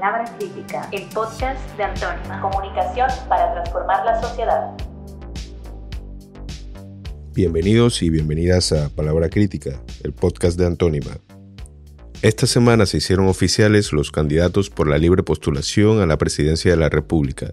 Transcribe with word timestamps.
Palabra 0.00 0.32
Crítica, 0.38 0.88
el 0.92 1.08
podcast 1.08 1.76
de 1.76 1.82
Antónima. 1.82 2.40
Comunicación 2.40 3.08
para 3.28 3.52
transformar 3.52 4.04
la 4.04 4.22
sociedad. 4.22 4.76
Bienvenidos 7.34 8.00
y 8.02 8.08
bienvenidas 8.08 8.70
a 8.70 8.90
Palabra 8.90 9.28
Crítica, 9.28 9.82
el 10.04 10.12
podcast 10.12 10.56
de 10.56 10.66
Antónima. 10.66 11.18
Esta 12.22 12.46
semana 12.46 12.86
se 12.86 12.98
hicieron 12.98 13.26
oficiales 13.26 13.92
los 13.92 14.12
candidatos 14.12 14.70
por 14.70 14.86
la 14.86 14.98
libre 14.98 15.24
postulación 15.24 16.00
a 16.00 16.06
la 16.06 16.16
presidencia 16.16 16.70
de 16.70 16.76
la 16.76 16.90
República. 16.90 17.50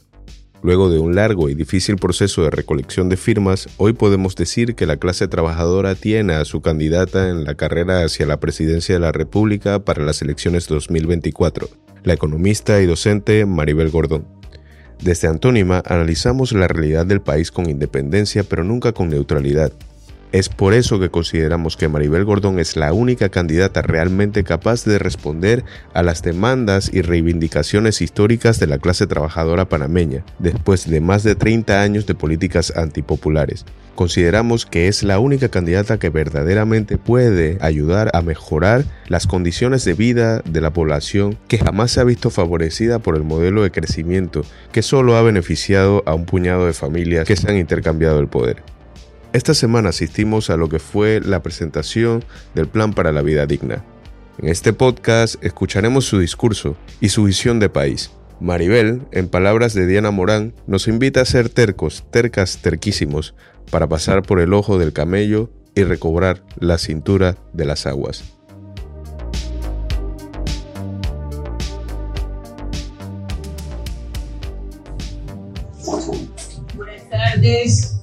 Luego 0.66 0.90
de 0.90 0.98
un 0.98 1.14
largo 1.14 1.48
y 1.48 1.54
difícil 1.54 1.98
proceso 1.98 2.42
de 2.42 2.50
recolección 2.50 3.08
de 3.08 3.18
firmas, 3.18 3.70
hoy 3.78 3.94
podemos 3.94 4.36
decir 4.36 4.74
que 4.74 4.88
la 4.88 4.98
clase 4.98 5.28
trabajadora 5.28 5.94
tiene 5.94 6.34
a 6.34 6.44
su 6.44 6.62
candidata 6.62 7.30
en 7.30 7.44
la 7.44 7.54
carrera 7.54 8.04
hacia 8.04 8.26
la 8.26 8.40
presidencia 8.40 8.96
de 8.96 9.00
la 9.00 9.12
República 9.12 9.86
para 9.86 10.04
las 10.04 10.24
elecciones 10.24 10.68
2024, 10.68 11.70
la 12.02 12.14
economista 12.16 12.82
y 12.82 12.88
docente 12.88 13.46
Maribel 13.46 13.92
Gordón. 13.92 14.26
Desde 15.04 15.28
Antónima 15.28 15.84
analizamos 15.86 16.52
la 16.52 16.68
realidad 16.68 17.06
del 17.06 17.22
país 17.22 17.52
con 17.52 17.70
independencia 17.70 18.44
pero 18.44 18.64
nunca 18.64 18.92
con 18.92 19.10
neutralidad. 19.10 19.72
Es 20.32 20.50
por 20.50 20.74
eso 20.74 21.00
que 21.00 21.10
consideramos 21.10 21.78
que 21.78 21.88
Maribel 21.88 22.26
Gordón 22.26 22.60
es 22.60 22.76
la 22.76 22.92
única 22.92 23.30
candidata 23.30 23.82
realmente 23.82 24.44
capaz 24.44 24.84
de 24.84 25.00
responder 25.00 25.64
a 25.94 26.04
las 26.04 26.24
demandas 26.24 26.92
y 26.94 27.02
reivindicaciones 27.02 28.02
históricas 28.02 28.60
de 28.60 28.68
la 28.68 28.80
clase 28.80 29.08
trabajadora 29.08 29.70
panameña, 29.70 30.26
después 30.40 30.90
de 30.90 31.00
más 31.00 31.24
de 31.24 31.36
30 31.36 31.82
años 31.82 32.06
de 32.06 32.16
políticas 32.16 32.74
antipopulares. 32.76 33.66
Consideramos 33.96 34.66
que 34.66 34.90
es 34.90 35.04
la 35.04 35.20
única 35.20 35.48
candidata 35.48 35.98
que 35.98 36.10
verdaderamente 36.10 36.98
puede 36.98 37.58
ayudar 37.62 38.12
a 38.14 38.22
mejorar 38.22 38.84
las 39.08 39.28
condiciones 39.28 39.86
de 39.86 39.94
vida 39.94 40.42
de 40.42 40.60
la 40.60 40.74
población 40.74 41.38
que 41.48 41.60
jamás 41.60 41.92
se 41.92 42.02
ha 42.02 42.04
visto 42.04 42.30
favorecida 42.30 43.00
por 43.00 43.16
el 43.16 43.24
modelo 43.24 43.64
de 43.64 43.72
crecimiento 43.72 44.42
que 44.74 44.82
solo 44.82 45.16
ha 45.16 45.22
beneficiado 45.22 46.04
a 46.06 46.14
un 46.14 46.26
puñado 46.26 46.66
de 46.66 46.74
familias 46.74 47.26
que 47.26 47.38
se 47.38 47.50
han 47.50 47.58
intercambiado 47.58 48.20
el 48.20 48.28
poder. 48.28 48.75
Esta 49.36 49.54
semana 49.54 49.90
asistimos 49.90 50.50
a 50.50 50.56
lo 50.56 50.70
que 50.70 50.80
fue 50.80 51.20
la 51.20 51.44
presentación 51.44 52.24
del 52.54 52.70
Plan 52.70 52.94
para 52.94 53.12
la 53.12 53.22
Vida 53.22 53.46
Digna. 53.46 53.84
En 54.38 54.48
este 54.48 54.72
podcast 54.72 55.44
escucharemos 55.44 56.06
su 56.06 56.20
discurso 56.20 56.78
y 57.02 57.10
su 57.10 57.26
visión 57.26 57.60
de 57.60 57.68
país. 57.68 58.12
Maribel, 58.40 59.02
en 59.12 59.28
palabras 59.28 59.74
de 59.74 59.88
Diana 59.88 60.10
Morán, 60.10 60.54
nos 60.68 60.88
invita 60.88 61.20
a 61.20 61.26
ser 61.26 61.50
tercos, 61.50 62.06
tercas, 62.12 62.60
terquísimos, 62.62 63.36
para 63.72 63.90
pasar 63.90 64.24
por 64.24 64.40
el 64.40 64.54
ojo 64.54 64.78
del 64.78 64.94
camello 64.94 65.50
y 65.76 65.84
recobrar 65.84 66.42
la 66.58 66.78
cintura 66.78 67.36
de 67.52 67.66
las 67.66 67.88
aguas. 67.88 68.24
Buenas 76.78 77.10
tardes 77.10 77.95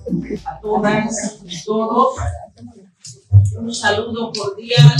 a 0.45 0.61
todas 0.61 1.41
y 1.45 1.65
todos. 1.65 2.17
Un 3.57 3.75
saludo 3.75 4.33
cordial 4.33 4.97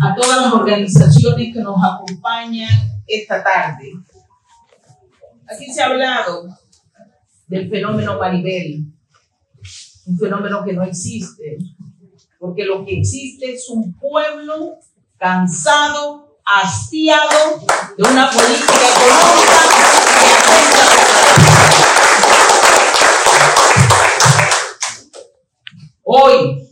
a 0.00 0.14
todas 0.14 0.42
las 0.42 0.52
organizaciones 0.52 1.52
que 1.52 1.60
nos 1.60 1.76
acompañan 1.82 2.70
esta 3.06 3.42
tarde. 3.42 3.92
Aquí 5.46 5.72
se 5.72 5.82
ha 5.82 5.86
hablado 5.86 6.48
del 7.46 7.68
fenómeno 7.68 8.18
Maribel, 8.18 8.86
un 10.06 10.18
fenómeno 10.18 10.64
que 10.64 10.72
no 10.72 10.82
existe, 10.84 11.58
porque 12.38 12.64
lo 12.64 12.84
que 12.84 12.98
existe 12.98 13.52
es 13.52 13.68
un 13.68 13.92
pueblo 13.94 14.78
cansado, 15.18 16.38
hastiado 16.44 17.60
de 17.96 18.02
una 18.02 18.30
política 18.30 18.72
económica 18.96 19.72
Hoy 26.14 26.68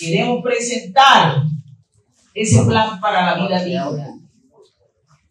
queremos 0.00 0.42
presentar 0.42 1.44
ese 2.34 2.64
plan 2.64 3.00
para 3.00 3.24
la 3.24 3.36
vida 3.40 3.62
digna. 3.62 4.18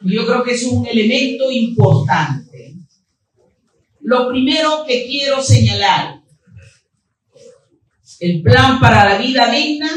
Yo 0.00 0.26
creo 0.26 0.42
que 0.42 0.54
es 0.54 0.64
un 0.64 0.84
elemento 0.84 1.48
importante. 1.48 2.74
Lo 4.00 4.28
primero 4.28 4.84
que 4.84 5.06
quiero 5.06 5.40
señalar 5.40 6.23
el 8.20 8.42
plan 8.42 8.80
para 8.80 9.08
la 9.08 9.18
vida 9.18 9.50
digna 9.50 9.88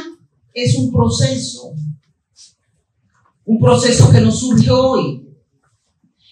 es 0.53 0.75
un 0.75 0.91
proceso, 0.91 1.73
un 3.45 3.59
proceso 3.59 4.11
que 4.11 4.21
no 4.21 4.31
surgió 4.31 4.91
hoy. 4.91 5.23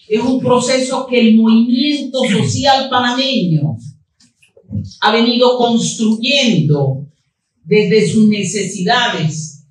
Es 0.08 0.20
un 0.20 0.40
proceso 0.40 1.06
que 1.06 1.20
el 1.20 1.36
movimiento 1.36 2.20
social 2.24 2.88
panameño 2.88 3.76
ha 5.00 5.12
venido 5.12 5.56
construyendo 5.58 7.06
desde 7.64 8.08
sus 8.08 8.26
necesidades, 8.26 9.64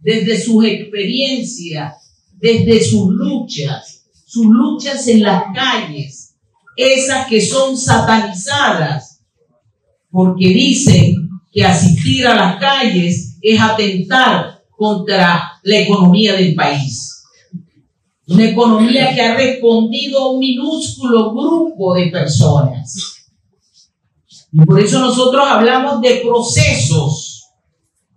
desde 0.00 0.40
sus 0.40 0.64
experiencias, 0.64 1.94
desde 2.32 2.82
sus 2.82 3.10
luchas, 3.10 4.06
sus 4.24 4.46
luchas 4.46 5.06
en 5.08 5.22
las 5.22 5.44
calles, 5.54 6.34
esas 6.76 7.28
que 7.28 7.40
son 7.40 7.76
satanizadas, 7.76 9.20
porque 10.10 10.48
dicen 10.48 11.25
que 11.56 11.64
asistir 11.64 12.26
a 12.26 12.34
las 12.34 12.60
calles 12.60 13.38
es 13.40 13.58
atentar 13.58 14.62
contra 14.68 15.52
la 15.62 15.78
economía 15.78 16.34
del 16.34 16.54
país. 16.54 17.24
Una 18.26 18.50
economía 18.50 19.14
que 19.14 19.22
ha 19.22 19.34
respondido 19.34 20.20
a 20.20 20.32
un 20.32 20.40
minúsculo 20.40 21.32
grupo 21.32 21.94
de 21.94 22.08
personas. 22.08 23.24
Y 24.52 24.60
por 24.66 24.78
eso 24.78 25.00
nosotros 25.00 25.42
hablamos 25.48 26.02
de 26.02 26.20
procesos, 26.22 27.46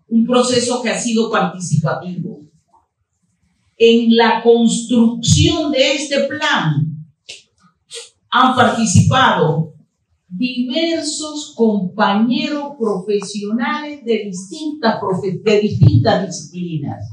un 0.10 0.26
proceso 0.26 0.82
que 0.82 0.90
ha 0.90 1.00
sido 1.00 1.32
participativo. 1.32 2.42
En 3.78 4.18
la 4.18 4.44
construcción 4.44 5.72
de 5.72 5.94
este 5.94 6.26
plan 6.26 7.08
han 8.32 8.54
participado 8.54 9.76
diversos 10.30 11.54
compañeros 11.56 12.74
profesionales 12.78 14.04
de 14.06 14.26
distintas, 14.26 15.00
de 15.44 15.60
distintas 15.60 16.28
disciplinas. 16.28 17.10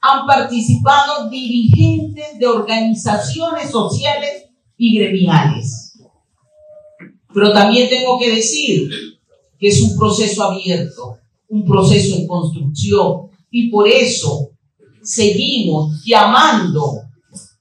Han 0.00 0.26
participado 0.26 1.30
dirigentes 1.30 2.38
de 2.38 2.46
organizaciones 2.46 3.70
sociales 3.70 4.44
y 4.76 4.98
gremiales. 4.98 5.98
Pero 7.32 7.52
también 7.52 7.88
tengo 7.88 8.18
que 8.18 8.34
decir 8.34 8.90
que 9.58 9.68
es 9.68 9.80
un 9.80 9.96
proceso 9.96 10.42
abierto, 10.42 11.18
un 11.48 11.64
proceso 11.64 12.16
en 12.16 12.26
construcción, 12.26 13.30
y 13.50 13.70
por 13.70 13.88
eso 13.88 14.50
seguimos 15.02 16.02
llamando 16.04 17.02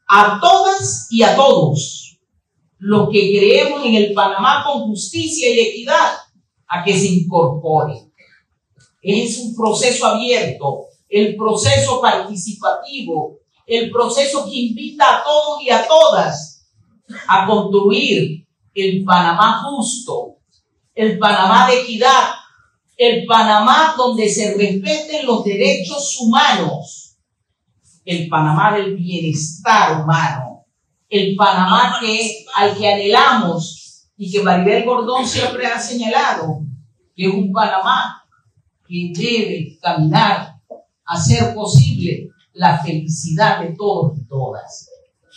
a 0.08 0.40
todas 0.42 1.08
y 1.12 1.22
a 1.22 1.36
todos 1.36 2.03
lo 2.84 3.10
que 3.10 3.38
creemos 3.38 3.86
en 3.86 3.96
el 3.96 4.14
Panamá 4.14 4.66
con 4.66 4.82
justicia 4.88 5.50
y 5.50 5.58
equidad 5.58 6.18
a 6.68 6.84
que 6.84 6.94
se 6.94 7.08
incorpore. 7.08 8.12
Es 9.02 9.38
un 9.38 9.56
proceso 9.56 10.06
abierto, 10.06 10.88
el 11.07 11.38
proceso 11.38 12.02
participativo, 12.02 13.40
el 13.66 13.90
proceso 13.90 14.44
que 14.44 14.57
invita 14.57 15.06
a 15.06 15.24
todos 15.24 15.62
y 15.62 15.69
a 15.69 15.88
todas 15.88 16.68
a 17.25 17.48
construir 17.48 18.46
el 18.75 19.04
Panamá 19.06 19.63
justo, 19.63 20.40
el 20.94 21.18
Panamá 21.18 21.69
de 21.69 21.84
equidad, 21.84 22.31
el 22.98 23.25
Panamá 23.25 23.94
donde 23.96 24.28
se 24.28 24.57
respeten 24.57 25.25
los 25.25 25.46
derechos 25.46 26.19
humanos, 26.19 27.16
el 28.04 28.28
Panamá 28.28 28.75
del 28.75 28.98
bienestar 28.98 30.02
humano 30.02 30.53
el 31.13 31.36
Panamá 31.36 31.98
que, 32.00 32.45
al 32.56 32.75
que 32.75 32.88
anhelamos 32.88 34.10
y 34.18 34.31
que 34.31 34.42
Maribel 34.42 34.83
Gordón 34.83 35.27
siempre 35.27 35.68
ha 35.68 35.80
señalado, 35.80 36.62
que 37.15 37.27
es 37.27 37.33
un 37.33 37.51
Panamá 37.51 38.24
que 38.88 39.12
debe 39.15 39.77
caminar 39.81 40.56
a 41.06 41.19
ser 41.19 41.54
posible 41.54 42.30
la 42.54 42.80
felicidad 42.80 43.62
de 43.62 43.75
todos 43.75 44.18
y 44.18 44.27
todas. 44.27 44.89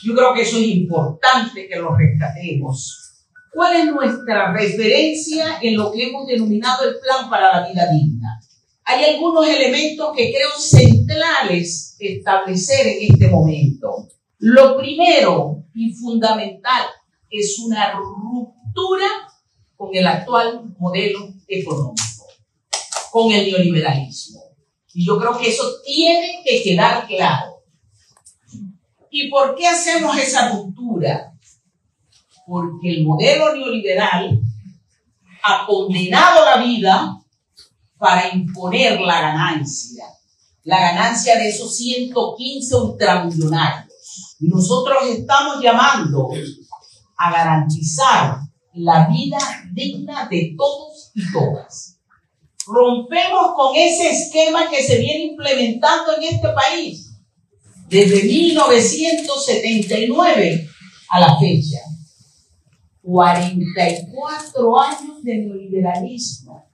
Yo 0.03 0.15
creo 0.15 0.33
que 0.33 0.43
eso 0.43 0.57
es 0.57 0.69
importante 0.69 1.69
que 1.69 1.77
lo 1.77 1.95
rescatemos. 1.95 3.25
¿Cuál 3.53 3.77
es 3.77 3.87
nuestra 3.87 4.53
referencia 4.53 5.59
en 5.61 5.77
lo 5.77 5.93
que 5.93 6.09
hemos 6.09 6.27
denominado 6.27 6.85
el 6.89 6.97
plan 7.01 7.29
para 7.29 7.61
la 7.61 7.69
vida 7.69 7.87
digna? 7.91 8.41
hay 8.87 9.05
algunos 9.05 9.47
elementos 9.49 10.13
que 10.17 10.33
creo 10.33 10.51
centrales 10.57 11.97
establecer 11.99 12.87
en 12.87 13.13
este 13.13 13.29
momento. 13.29 14.09
Lo 14.39 14.77
primero 14.77 15.65
y 15.75 15.93
fundamental 15.93 16.85
es 17.31 17.59
una 17.59 17.93
ruptura 17.93 19.07
con 19.77 19.95
el 19.95 20.07
actual 20.07 20.75
modelo 20.79 21.35
económico, 21.49 22.27
con 23.11 23.33
el 23.33 23.51
neoliberalismo. 23.51 24.41
Y 24.95 25.07
yo 25.07 25.19
creo 25.19 25.39
que 25.39 25.49
eso 25.51 25.65
tiene 25.85 26.43
que 26.45 26.63
quedar 26.63 27.07
claro. 27.07 27.63
¿Y 29.11 29.29
por 29.29 29.55
qué 29.55 29.67
hacemos 29.67 30.17
esa 30.19 30.53
ruptura? 30.53 31.33
Porque 32.47 32.91
el 32.91 33.05
modelo 33.05 33.55
neoliberal 33.55 34.41
ha 35.43 35.67
condenado 35.67 36.45
la 36.45 36.63
vida 36.63 37.19
para 37.99 38.29
imponer 38.35 39.01
la 39.01 39.21
ganancia, 39.21 40.05
la 40.65 40.81
ganancia 40.81 41.37
de 41.37 41.49
esos 41.49 41.75
115 41.77 42.75
ultramillonarios. 42.77 43.86
Nosotros 44.41 44.97
estamos 45.09 45.63
llamando 45.63 46.29
a 47.17 47.33
garantizar 47.33 48.41
la 48.75 49.09
vida 49.09 49.39
digna 49.73 50.29
de 50.29 50.55
todos 50.57 51.13
y 51.15 51.33
todas. 51.33 52.01
Rompemos 52.67 53.53
con 53.55 53.77
ese 53.77 54.11
esquema 54.11 54.69
que 54.69 54.83
se 54.83 54.99
viene 54.99 55.27
implementando 55.27 56.17
en 56.17 56.25
este 56.35 56.49
país 56.49 57.07
desde 57.89 58.25
1979 58.25 60.69
a 61.11 61.21
la 61.21 61.39
fecha. 61.39 61.79
44 63.03 64.81
años 64.81 65.23
de 65.23 65.37
neoliberalismo, 65.37 66.67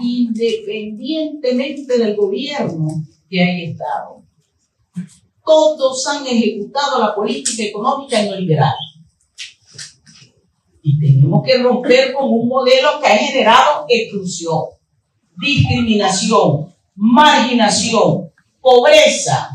independientemente 0.00 1.96
del 1.96 2.16
gobierno 2.16 2.88
que 3.30 3.40
haya 3.40 3.70
estado. 3.70 4.21
Todos 5.44 6.06
han 6.06 6.26
ejecutado 6.26 7.00
la 7.00 7.14
política 7.14 7.64
económica 7.64 8.22
neoliberal 8.22 8.74
y 10.82 10.98
tenemos 10.98 11.42
que 11.44 11.62
romper 11.62 12.12
con 12.12 12.24
un 12.28 12.48
modelo 12.48 13.00
que 13.00 13.06
ha 13.06 13.16
generado 13.16 13.86
exclusión, 13.88 14.64
discriminación, 15.40 16.74
marginación, 16.96 18.30
pobreza 18.60 19.48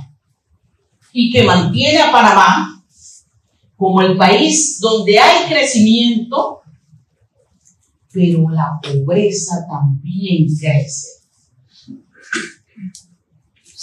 y 1.12 1.30
que 1.32 1.44
mantiene 1.44 2.00
a 2.00 2.12
Panamá 2.12 2.84
como 3.76 4.02
el 4.02 4.18
país 4.18 4.80
donde 4.80 5.20
hay 5.20 5.48
crecimiento, 5.48 6.62
pero 8.12 8.50
la 8.50 8.80
pobreza 8.82 9.68
también 9.70 10.48
crece. 10.60 11.17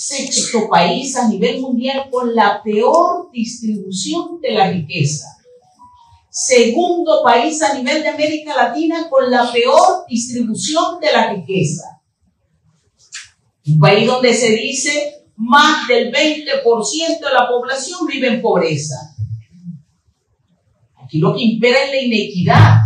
Sexto 0.07 0.69
país 0.69 1.17
a 1.17 1.29
nivel 1.29 1.61
mundial 1.61 2.09
con 2.11 2.35
la 2.35 2.61
peor 2.63 3.31
distribución 3.33 4.41
de 4.41 4.53
la 4.53 4.71
riqueza 4.71 5.35
segundo 6.35 7.23
país 7.23 7.63
a 7.63 7.75
nivel 7.75 8.03
de 8.03 8.09
América 8.09 8.57
Latina 8.57 9.09
con 9.09 9.31
la 9.31 9.53
peor 9.53 10.05
distribución 10.09 10.99
de 11.01 11.13
la 11.13 11.33
riqueza. 11.33 12.03
Un 13.67 13.79
país 13.79 14.05
donde 14.05 14.35
se 14.35 14.51
dice 14.51 15.27
más 15.37 15.87
del 15.87 16.13
20% 16.13 16.65
de 16.65 17.33
la 17.33 17.49
población 17.49 18.01
vive 18.09 18.27
en 18.27 18.43
pobreza. 18.43 19.15
Aquí 20.97 21.19
lo 21.19 21.33
que 21.37 21.43
impera 21.43 21.85
es 21.85 21.91
la 21.91 22.01
inequidad. 22.01 22.81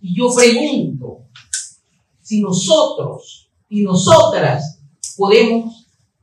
Y 0.00 0.16
yo 0.16 0.34
pregunto 0.34 1.26
si 2.22 2.40
nosotros 2.40 3.50
y 3.68 3.82
nosotras 3.82 4.80
podemos 5.18 5.77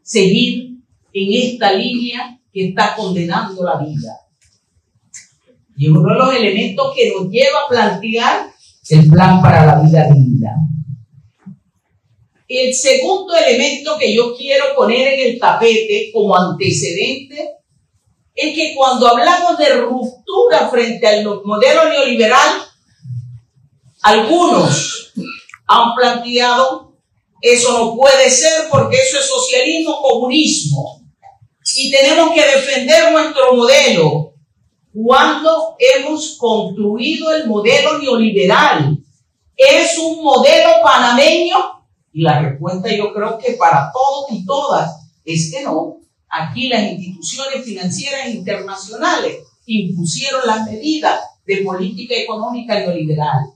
seguir 0.06 0.78
en 1.12 1.34
esta 1.34 1.74
línea 1.74 2.40
que 2.54 2.70
está 2.70 2.96
condenando 2.96 3.64
la 3.64 3.78
vida. 3.78 4.22
Y 5.76 5.88
uno 5.88 6.08
de 6.08 6.16
los 6.16 6.34
elementos 6.34 6.94
que 6.96 7.12
nos 7.12 7.30
lleva 7.30 7.62
a 7.66 7.68
plantear 7.68 8.52
el 8.90 9.10
plan 9.10 9.42
para 9.42 9.66
la 9.66 9.82
vida 9.82 10.08
digna. 10.14 10.52
El 12.48 12.74
segundo 12.74 13.36
elemento 13.36 13.98
que 13.98 14.16
yo 14.16 14.36
quiero 14.38 14.76
poner 14.76 15.16
en 15.16 15.32
el 15.32 15.40
tapete 15.40 16.12
como 16.14 16.38
antecedente 16.38 17.56
es 18.36 18.56
que 18.56 18.76
cuando 18.76 19.08
hablamos 19.08 19.58
de 19.58 19.82
ruptura 19.82 20.70
frente 20.70 21.08
al 21.08 21.26
modelo 21.44 21.90
neoliberal, 21.90 22.62
algunos 24.04 25.12
han 25.66 25.96
planteado 25.96 26.85
eso 27.48 27.78
no 27.78 27.96
puede 27.96 28.28
ser 28.32 28.70
porque 28.72 28.98
eso 28.98 29.20
es 29.20 29.28
socialismo, 29.28 30.02
comunismo. 30.02 31.04
Y 31.76 31.92
tenemos 31.92 32.34
que 32.34 32.42
defender 32.42 33.12
nuestro 33.12 33.54
modelo 33.54 34.34
cuando 34.92 35.76
hemos 35.78 36.38
construido 36.40 37.32
el 37.36 37.48
modelo 37.48 38.00
neoliberal. 38.00 38.98
¿Es 39.56 39.96
un 40.00 40.24
modelo 40.24 40.70
panameño? 40.84 41.56
Y 42.12 42.24
la 42.24 42.42
respuesta 42.42 42.92
yo 42.92 43.14
creo 43.14 43.38
que 43.38 43.54
para 43.54 43.92
todos 43.94 44.32
y 44.32 44.44
todas 44.44 45.08
es 45.24 45.52
que 45.52 45.62
no. 45.62 45.98
Aquí 46.28 46.68
las 46.68 46.94
instituciones 46.94 47.64
financieras 47.64 48.28
internacionales 48.34 49.38
impusieron 49.68 50.42
las 50.48 50.66
medidas 50.66 51.20
de 51.46 51.58
política 51.58 52.16
económica 52.16 52.80
neoliberal, 52.80 53.54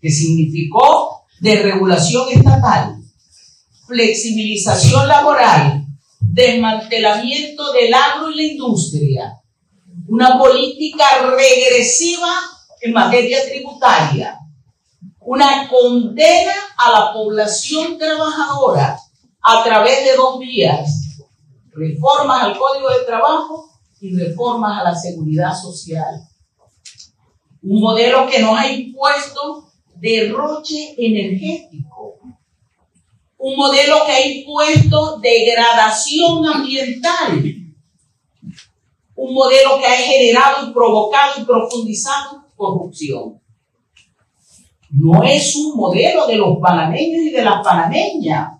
que 0.00 0.10
significó 0.10 1.17
desregulación 1.40 2.28
estatal, 2.30 2.96
flexibilización 3.86 5.08
laboral, 5.08 5.84
desmantelamiento 6.20 7.72
del 7.72 7.94
agro 7.94 8.30
y 8.30 8.36
la 8.36 8.42
industria, 8.42 9.40
una 10.08 10.38
política 10.38 11.04
regresiva 11.36 12.28
en 12.80 12.92
materia 12.92 13.44
tributaria, 13.44 14.38
una 15.20 15.68
condena 15.68 16.54
a 16.78 16.90
la 16.90 17.12
población 17.12 17.98
trabajadora 17.98 18.98
a 19.42 19.64
través 19.64 20.04
de 20.04 20.16
dos 20.16 20.38
vías, 20.38 21.20
reformas 21.72 22.44
al 22.44 22.58
Código 22.58 22.88
de 22.90 23.04
Trabajo 23.04 23.70
y 24.00 24.16
reformas 24.16 24.80
a 24.80 24.84
la 24.84 24.94
seguridad 24.94 25.54
social. 25.54 26.22
Un 27.62 27.80
modelo 27.80 28.26
que 28.28 28.40
nos 28.40 28.58
ha 28.58 28.70
impuesto 28.70 29.67
derroche 30.00 30.94
energético, 30.96 32.18
un 33.38 33.56
modelo 33.56 34.04
que 34.06 34.12
ha 34.12 34.26
impuesto 34.26 35.18
degradación 35.18 36.46
ambiental, 36.46 37.42
un 39.14 39.34
modelo 39.34 39.78
que 39.78 39.86
ha 39.86 39.96
generado 39.96 40.68
y 40.68 40.72
provocado 40.72 41.40
y 41.40 41.44
profundizado 41.44 42.44
corrupción. 42.56 43.40
No 44.90 45.22
es 45.22 45.54
un 45.56 45.76
modelo 45.76 46.26
de 46.26 46.36
los 46.36 46.58
panameños 46.60 47.22
y 47.22 47.30
de 47.30 47.42
las 47.42 47.62
panameñas. 47.62 48.58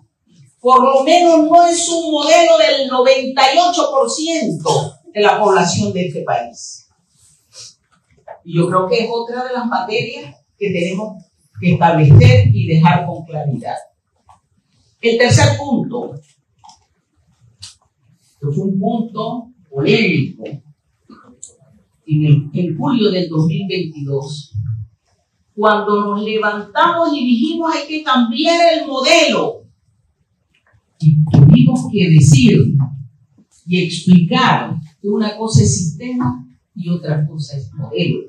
Por 0.59 0.83
lo 0.83 1.03
menos 1.03 1.43
no 1.43 1.63
es 1.65 1.87
un 1.89 2.11
modelo 2.11 2.57
del 2.57 2.89
98% 2.89 4.99
de 5.13 5.21
la 5.21 5.39
población 5.39 5.93
de 5.93 6.07
este 6.07 6.23
país. 6.23 6.87
Y 8.43 8.57
yo 8.57 8.67
creo 8.67 8.87
que 8.87 9.03
es 9.03 9.09
otra 9.11 9.43
de 9.43 9.53
las 9.53 9.65
materias 9.65 10.35
que 10.57 10.71
tenemos 10.71 11.28
establecer 11.61 12.47
y 12.53 12.67
dejar 12.67 13.05
con 13.05 13.25
claridad. 13.25 13.77
El 15.01 15.17
tercer 15.17 15.57
punto, 15.57 16.15
es 16.15 18.57
un 18.57 18.79
punto 18.79 19.51
polémico 19.69 20.43
en, 22.05 22.49
el, 22.53 22.77
julio 22.77 23.11
del 23.11 23.29
2022, 23.29 24.53
cuando 25.55 26.01
nos 26.01 26.23
levantamos 26.23 27.09
y 27.13 27.25
dijimos 27.25 27.73
hay 27.73 27.87
que 27.87 28.03
cambiar 28.03 28.79
el 28.79 28.87
modelo. 28.87 29.63
Y 30.99 31.23
tuvimos 31.25 31.87
que 31.91 32.09
decir 32.09 32.75
y 33.65 33.85
explicar 33.85 34.75
que 35.01 35.07
una 35.07 35.37
cosa 35.37 35.63
es 35.63 35.77
sistema 35.77 36.45
y 36.75 36.89
otra 36.89 37.25
cosa 37.25 37.55
es 37.55 37.71
modelo 37.73 38.27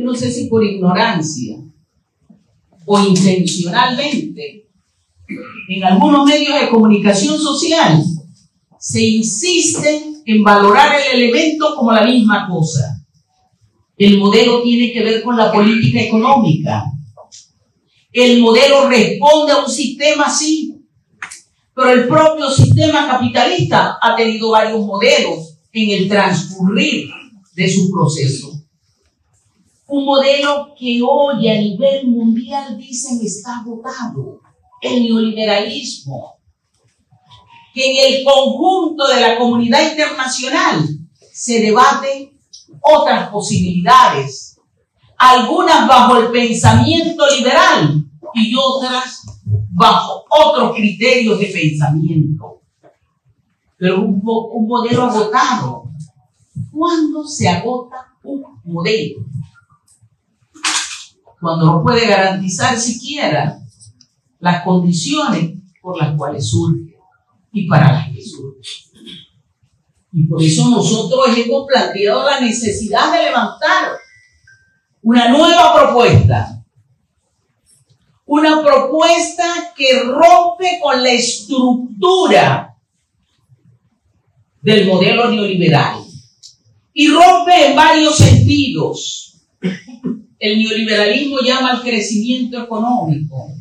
Yo 0.00 0.06
no 0.06 0.14
sé 0.14 0.32
si 0.32 0.46
por 0.46 0.64
ignorancia 0.64 1.58
o 2.86 3.00
intencionalmente, 3.00 4.66
en 5.68 5.84
algunos 5.84 6.24
medios 6.24 6.58
de 6.58 6.70
comunicación 6.70 7.38
social 7.38 8.02
se 8.78 9.04
insiste 9.04 10.02
en 10.24 10.42
valorar 10.42 10.96
el 10.98 11.20
elemento 11.20 11.76
como 11.76 11.92
la 11.92 12.06
misma 12.06 12.48
cosa. 12.48 13.04
El 13.98 14.16
modelo 14.18 14.62
tiene 14.62 14.90
que 14.90 15.04
ver 15.04 15.22
con 15.22 15.36
la 15.36 15.52
política 15.52 16.00
económica. 16.00 16.82
El 18.10 18.40
modelo 18.40 18.88
responde 18.88 19.52
a 19.52 19.58
un 19.58 19.70
sistema 19.70 20.24
así, 20.28 20.82
pero 21.74 21.90
el 21.90 22.08
propio 22.08 22.48
sistema 22.48 23.06
capitalista 23.06 23.98
ha 24.00 24.16
tenido 24.16 24.48
varios 24.48 24.80
modelos 24.80 25.58
en 25.74 25.90
el 25.90 26.08
transcurrir 26.08 27.10
de 27.54 27.70
su 27.70 27.90
proceso. 27.90 28.59
Un 29.92 30.04
modelo 30.04 30.72
que 30.78 31.00
hoy 31.02 31.48
a 31.48 31.58
nivel 31.58 32.06
mundial 32.06 32.78
dicen 32.78 33.18
está 33.24 33.58
agotado, 33.58 34.40
el 34.80 35.02
neoliberalismo, 35.02 36.36
que 37.74 37.90
en 37.90 38.14
el 38.14 38.24
conjunto 38.24 39.08
de 39.08 39.20
la 39.20 39.36
comunidad 39.36 39.90
internacional 39.90 40.88
se 41.32 41.60
debate 41.60 42.38
otras 42.80 43.30
posibilidades, 43.30 44.60
algunas 45.18 45.88
bajo 45.88 46.18
el 46.18 46.30
pensamiento 46.30 47.26
liberal 47.36 48.04
y 48.32 48.54
otras 48.54 49.22
bajo 49.72 50.24
otros 50.30 50.76
criterios 50.76 51.36
de 51.40 51.46
pensamiento. 51.46 52.60
Pero 53.76 54.02
un, 54.02 54.22
un 54.22 54.68
modelo 54.68 55.02
agotado. 55.02 55.90
¿Cuándo 56.70 57.26
se 57.26 57.48
agota 57.48 58.06
un 58.22 58.44
modelo? 58.62 59.29
Cuando 61.40 61.66
no 61.66 61.82
puede 61.82 62.06
garantizar 62.06 62.78
siquiera 62.78 63.58
las 64.38 64.62
condiciones 64.62 65.52
por 65.80 65.98
las 65.98 66.16
cuales 66.16 66.48
surge 66.50 66.96
y 67.52 67.66
para 67.66 67.92
las 67.92 68.10
que 68.10 68.22
surge. 68.22 68.90
Y 70.12 70.24
por 70.24 70.42
eso 70.42 70.68
nosotros 70.68 71.36
hemos 71.36 71.66
planteado 71.66 72.24
la 72.24 72.40
necesidad 72.40 73.12
de 73.12 73.24
levantar 73.24 73.92
una 75.02 75.28
nueva 75.28 75.74
propuesta. 75.74 76.64
Una 78.26 78.62
propuesta 78.62 79.72
que 79.76 80.02
rompe 80.02 80.78
con 80.80 81.02
la 81.02 81.10
estructura 81.10 82.76
del 84.62 84.86
modelo 84.86 85.30
neoliberal. 85.30 86.04
Y 86.92 87.08
rompe 87.08 87.70
en 87.70 87.76
varios 87.76 88.16
sentidos. 88.16 89.40
El 90.40 90.58
neoliberalismo 90.58 91.36
llama 91.40 91.72
al 91.72 91.82
crecimiento 91.82 92.62
económico. 92.62 93.52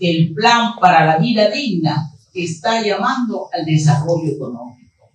El 0.00 0.34
plan 0.34 0.72
para 0.80 1.06
la 1.06 1.18
vida 1.18 1.48
digna 1.48 2.12
está 2.34 2.82
llamando 2.84 3.48
al 3.52 3.64
desarrollo 3.64 4.32
económico. 4.32 5.12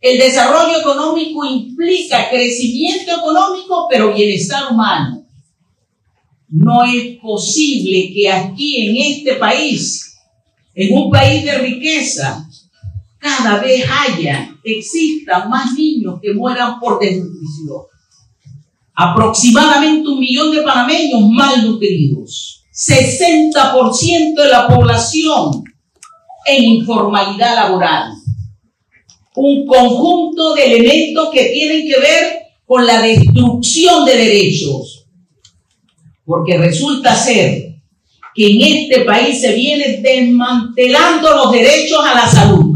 El 0.00 0.18
desarrollo 0.18 0.78
económico 0.78 1.44
implica 1.44 2.30
crecimiento 2.30 3.16
económico, 3.16 3.88
pero 3.90 4.14
bienestar 4.14 4.72
humano. 4.72 5.26
No 6.48 6.84
es 6.84 7.18
posible 7.20 8.12
que 8.14 8.30
aquí 8.30 8.86
en 8.86 9.12
este 9.12 9.34
país, 9.36 10.18
en 10.74 10.96
un 10.96 11.10
país 11.10 11.44
de 11.44 11.58
riqueza, 11.58 12.48
cada 13.18 13.60
vez 13.60 13.84
haya, 13.90 14.56
existan 14.62 15.50
más 15.50 15.72
niños 15.74 16.20
que 16.22 16.32
mueran 16.32 16.78
por 16.78 17.00
desnutrición. 17.00 17.91
Aproximadamente 19.10 20.08
un 20.08 20.20
millón 20.20 20.52
de 20.52 20.62
panameños 20.62 21.20
malnutridos. 21.30 22.64
60% 22.72 24.34
de 24.34 24.48
la 24.48 24.66
población 24.66 25.62
en 26.46 26.64
informalidad 26.64 27.54
laboral 27.54 28.12
un 29.34 29.66
conjunto 29.66 30.54
de 30.54 30.64
elementos 30.64 31.30
que 31.32 31.46
tienen 31.46 31.86
que 31.86 31.98
ver 31.98 32.42
con 32.66 32.86
la 32.86 33.00
destrucción 33.00 34.04
de 34.04 34.16
derechos. 34.16 35.06
Porque 36.24 36.58
resulta 36.58 37.14
ser 37.14 37.76
que 38.34 38.46
en 38.46 38.60
este 38.60 39.00
país 39.00 39.40
se 39.40 39.52
viene 39.54 40.00
desmantelando 40.02 41.34
los 41.34 41.52
derechos 41.52 42.00
a 42.04 42.14
la 42.14 42.26
salud, 42.26 42.72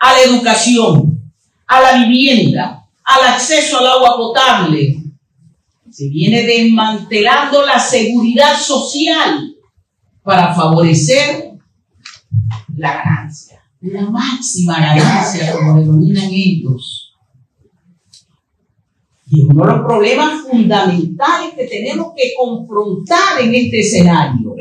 a 0.00 0.12
la 0.12 0.20
educación, 0.22 1.22
a 1.66 1.80
la 1.80 2.04
vivienda, 2.04 2.86
al 3.04 3.34
acceso 3.34 3.78
al 3.78 3.86
agua 3.86 4.16
potable. 4.16 4.96
Se 5.92 6.08
viene 6.08 6.42
desmantelando 6.42 7.64
la 7.64 7.78
seguridad 7.78 8.58
social 8.58 9.54
para 10.22 10.54
favorecer 10.54 11.52
la 12.74 12.94
ganancia 12.94 13.52
la 13.82 14.08
máxima 14.08 14.78
ganancia, 14.78 15.52
como 15.52 15.80
denominan 15.80 16.30
ellos. 16.30 17.14
Y 19.26 19.40
uno 19.42 19.64
de 19.64 19.72
los 19.72 19.86
problemas 19.86 20.42
fundamentales 20.42 21.54
que 21.56 21.66
tenemos 21.66 22.12
que 22.14 22.32
confrontar 22.36 23.40
en 23.40 23.54
este 23.54 23.80
escenario. 23.80 24.54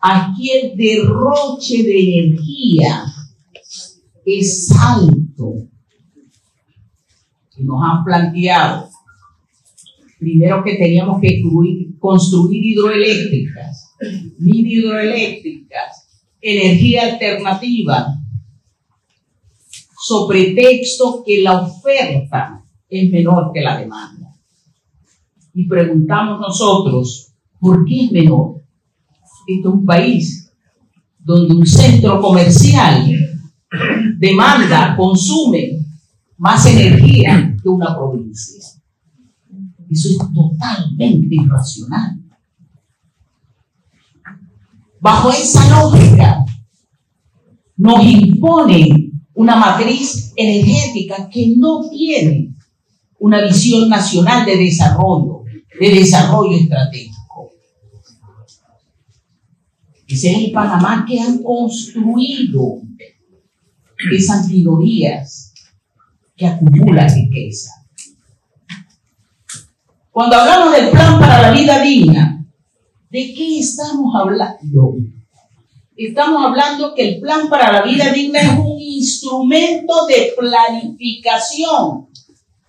Aquí 0.00 0.50
el 0.50 0.76
derroche 0.76 1.82
de 1.82 2.18
energía 2.18 3.04
es 4.24 4.70
alto. 4.72 5.68
Y 7.58 7.64
nos 7.64 7.80
han 7.82 8.04
planteado, 8.04 8.88
primero 10.18 10.62
que 10.64 10.76
teníamos 10.76 11.20
que 11.20 11.42
construir 11.98 12.64
hidroeléctricas, 12.64 13.94
mini 14.38 14.74
hidroeléctricas, 14.74 16.20
energía 16.40 17.12
alternativa, 17.12 18.06
sobre 19.98 20.54
texto 20.54 21.22
que 21.26 21.42
la 21.42 21.62
oferta 21.62 22.62
es 22.88 23.10
menor 23.10 23.50
que 23.52 23.60
la 23.60 23.78
demanda. 23.78 24.34
Y 25.52 25.66
preguntamos 25.66 26.38
nosotros, 26.38 27.32
¿por 27.58 27.84
qué 27.84 28.04
es 28.04 28.12
menor? 28.12 28.62
Este 29.46 29.60
es 29.60 29.74
un 29.74 29.84
país 29.84 30.52
donde 31.18 31.54
un 31.54 31.66
centro 31.66 32.20
comercial 32.20 33.12
demanda, 34.18 34.94
consume 34.96 35.78
más 36.38 36.66
energía 36.66 37.56
que 37.60 37.68
una 37.68 37.96
provincia. 37.96 38.62
Eso 39.90 40.08
es 40.08 40.18
totalmente 40.18 41.34
irracional. 41.34 42.20
Bajo 45.00 45.30
esa 45.30 45.68
lógica, 45.68 46.44
nos 47.76 48.04
impone 48.04 49.12
una 49.34 49.56
matriz 49.56 50.32
energética 50.34 51.28
que 51.28 51.54
no 51.56 51.88
tiene 51.90 52.54
una 53.18 53.42
visión 53.44 53.88
nacional 53.88 54.44
de 54.44 54.56
desarrollo, 54.56 55.44
de 55.78 55.90
desarrollo 55.90 56.56
estratégico. 56.56 57.50
Ese 60.08 60.30
es 60.30 60.38
el 60.38 60.52
Panamá 60.52 61.04
que 61.06 61.20
han 61.20 61.42
construido 61.42 62.80
esas 64.12 64.48
minorías 64.48 65.52
que 66.36 66.46
acumulan 66.46 67.12
riqueza. 67.12 67.85
Cuando 70.16 70.36
hablamos 70.36 70.72
del 70.74 70.88
plan 70.88 71.20
para 71.20 71.42
la 71.42 71.50
vida 71.50 71.82
digna, 71.82 72.42
¿De 73.10 73.34
qué 73.34 73.58
estamos 73.58 74.14
hablando? 74.16 74.96
Estamos 75.94 76.42
hablando 76.42 76.94
que 76.94 77.06
el 77.06 77.20
plan 77.20 77.50
para 77.50 77.70
la 77.70 77.82
vida 77.82 78.10
digna 78.14 78.40
es 78.40 78.58
un 78.58 78.80
instrumento 78.80 80.06
de 80.06 80.32
planificación, 80.34 82.08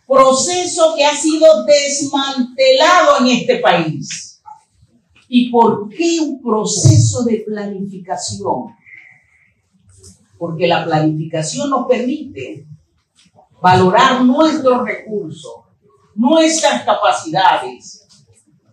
proceso 0.05 0.93
que 0.97 1.05
ha 1.05 1.15
sido 1.15 1.63
desmantelado 1.63 3.21
en 3.21 3.27
este 3.27 3.59
país. 3.59 4.41
¿Y 5.29 5.49
por 5.49 5.87
qué 5.87 6.19
un 6.19 6.41
proceso 6.41 7.23
de 7.23 7.45
planificación? 7.47 8.75
Porque 10.37 10.67
la 10.67 10.83
planificación 10.83 11.69
nos 11.69 11.87
permite 11.87 12.65
valorar 13.61 14.25
nuestros 14.25 14.85
recursos, 14.85 15.66
nuestras 16.17 16.83
capacidades, 16.83 18.05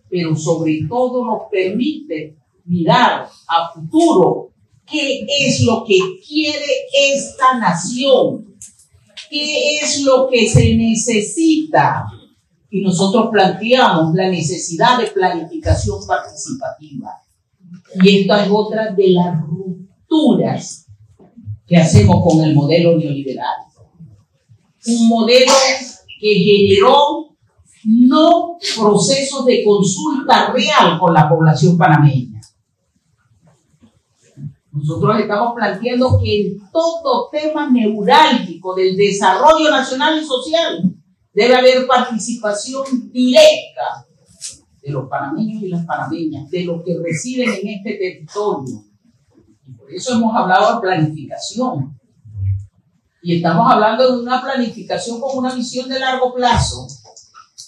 pero 0.09 0.35
sobre 0.35 0.81
todo 0.89 1.23
nos 1.23 1.43
permite 1.49 2.35
mirar 2.65 3.27
a 3.47 3.71
futuro 3.73 4.51
qué 4.85 5.25
es 5.27 5.61
lo 5.61 5.83
que 5.85 5.97
quiere 6.27 6.65
esta 7.13 7.59
nación, 7.59 8.55
qué 9.29 9.77
es 9.77 10.01
lo 10.01 10.27
que 10.27 10.49
se 10.49 10.75
necesita. 10.75 12.05
Y 12.69 12.81
nosotros 12.81 13.29
planteamos 13.31 14.13
la 14.15 14.29
necesidad 14.29 14.99
de 14.99 15.07
planificación 15.07 16.05
participativa. 16.05 17.11
Y 18.03 18.21
esta 18.21 18.43
es 18.43 18.51
otra 18.51 18.91
de 18.91 19.09
las 19.11 19.41
rupturas 19.41 20.87
que 21.65 21.77
hacemos 21.77 22.23
con 22.23 22.43
el 22.43 22.53
modelo 22.53 22.97
neoliberal. 22.97 23.55
Un 24.87 25.07
modelo 25.07 25.53
que 26.19 26.33
generó 26.33 27.34
no 27.85 28.57
procesos 28.75 29.45
de 29.45 29.63
consulta 29.63 30.51
real 30.51 30.99
con 30.99 31.13
la 31.13 31.29
población 31.29 31.77
panameña. 31.77 32.41
Nosotros 34.71 35.19
estamos 35.19 35.53
planteando 35.55 36.19
que 36.21 36.41
en 36.41 36.71
todo 36.71 37.29
tema 37.31 37.69
neurálgico 37.69 38.75
del 38.75 38.97
desarrollo 38.97 39.69
nacional 39.69 40.21
y 40.21 40.25
social 40.25 40.95
debe 41.33 41.55
haber 41.55 41.87
participación 41.87 43.11
directa 43.11 44.05
de 44.81 44.91
los 44.91 45.07
panameños 45.07 45.63
y 45.63 45.69
las 45.69 45.85
panameñas, 45.85 46.49
de 46.49 46.65
los 46.65 46.83
que 46.83 46.97
residen 47.01 47.49
en 47.49 47.67
este 47.69 47.93
territorio. 47.93 48.83
Y 49.65 49.71
por 49.73 49.93
eso 49.93 50.13
hemos 50.13 50.35
hablado 50.35 50.75
de 50.75 50.81
planificación. 50.81 51.99
Y 53.21 53.37
estamos 53.37 53.71
hablando 53.71 54.11
de 54.11 54.21
una 54.21 54.41
planificación 54.41 55.19
con 55.21 55.37
una 55.37 55.55
visión 55.55 55.87
de 55.87 55.99
largo 55.99 56.33
plazo 56.33 56.87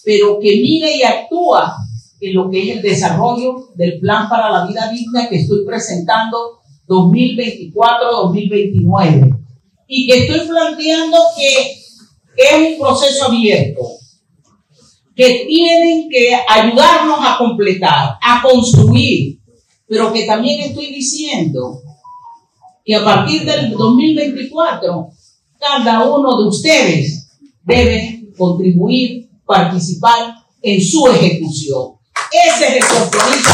pero 0.07 0.39
que 0.39 0.61
mire 0.61 0.95
y 0.95 1.03
actúa 1.03 1.75
en 2.21 2.33
lo 2.33 2.49
que 2.49 2.63
es 2.63 2.69
el 2.77 2.81
desarrollo 2.81 3.71
del 3.75 3.99
plan 3.99 4.29
para 4.29 4.49
la 4.49 4.65
vida 4.65 4.89
digna 4.89 5.27
que 5.27 5.35
estoy 5.35 5.65
presentando 5.65 6.61
2024-2029 6.87 9.37
y 9.85 10.07
que 10.07 10.19
estoy 10.19 10.47
planteando 10.47 11.17
que 11.35 11.73
es 12.37 12.71
un 12.71 12.79
proceso 12.79 13.25
abierto, 13.25 13.81
que 15.13 15.43
tienen 15.45 16.07
que 16.09 16.33
ayudarnos 16.47 17.19
a 17.21 17.37
completar, 17.37 18.17
a 18.21 18.41
construir, 18.41 19.41
pero 19.89 20.13
que 20.13 20.25
también 20.25 20.61
estoy 20.61 20.85
diciendo 20.85 21.81
que 22.85 22.95
a 22.95 23.03
partir 23.03 23.43
del 23.43 23.71
2024 23.71 25.09
cada 25.59 26.05
uno 26.05 26.41
de 26.41 26.47
ustedes 26.47 27.27
debe 27.65 28.29
contribuir, 28.37 29.26
participar 29.47 30.35
en 30.61 30.81
su 30.83 31.07
ejecución. 31.07 31.93
Ese 32.31 32.67
es 32.67 32.75
el 32.75 32.85
compromiso 32.85 33.49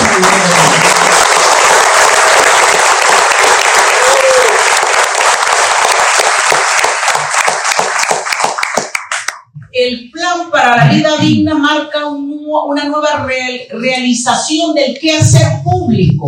El 9.72 10.12
plan 10.12 10.52
para 10.52 10.86
la 10.86 10.94
vida 10.94 11.18
digna 11.20 11.56
marca 11.56 12.06
una 12.08 12.86
nueva 12.86 13.26
realización 13.26 14.76
del 14.76 15.00
quehacer 15.00 15.64
público. 15.64 16.28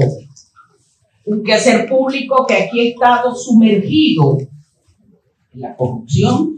Un 1.25 1.43
quehacer 1.43 1.87
público 1.87 2.45
que 2.47 2.55
aquí 2.55 2.79
ha 2.79 2.91
estado 2.91 3.35
sumergido 3.35 4.39
en 5.53 5.61
la 5.61 5.75
corrupción, 5.75 6.54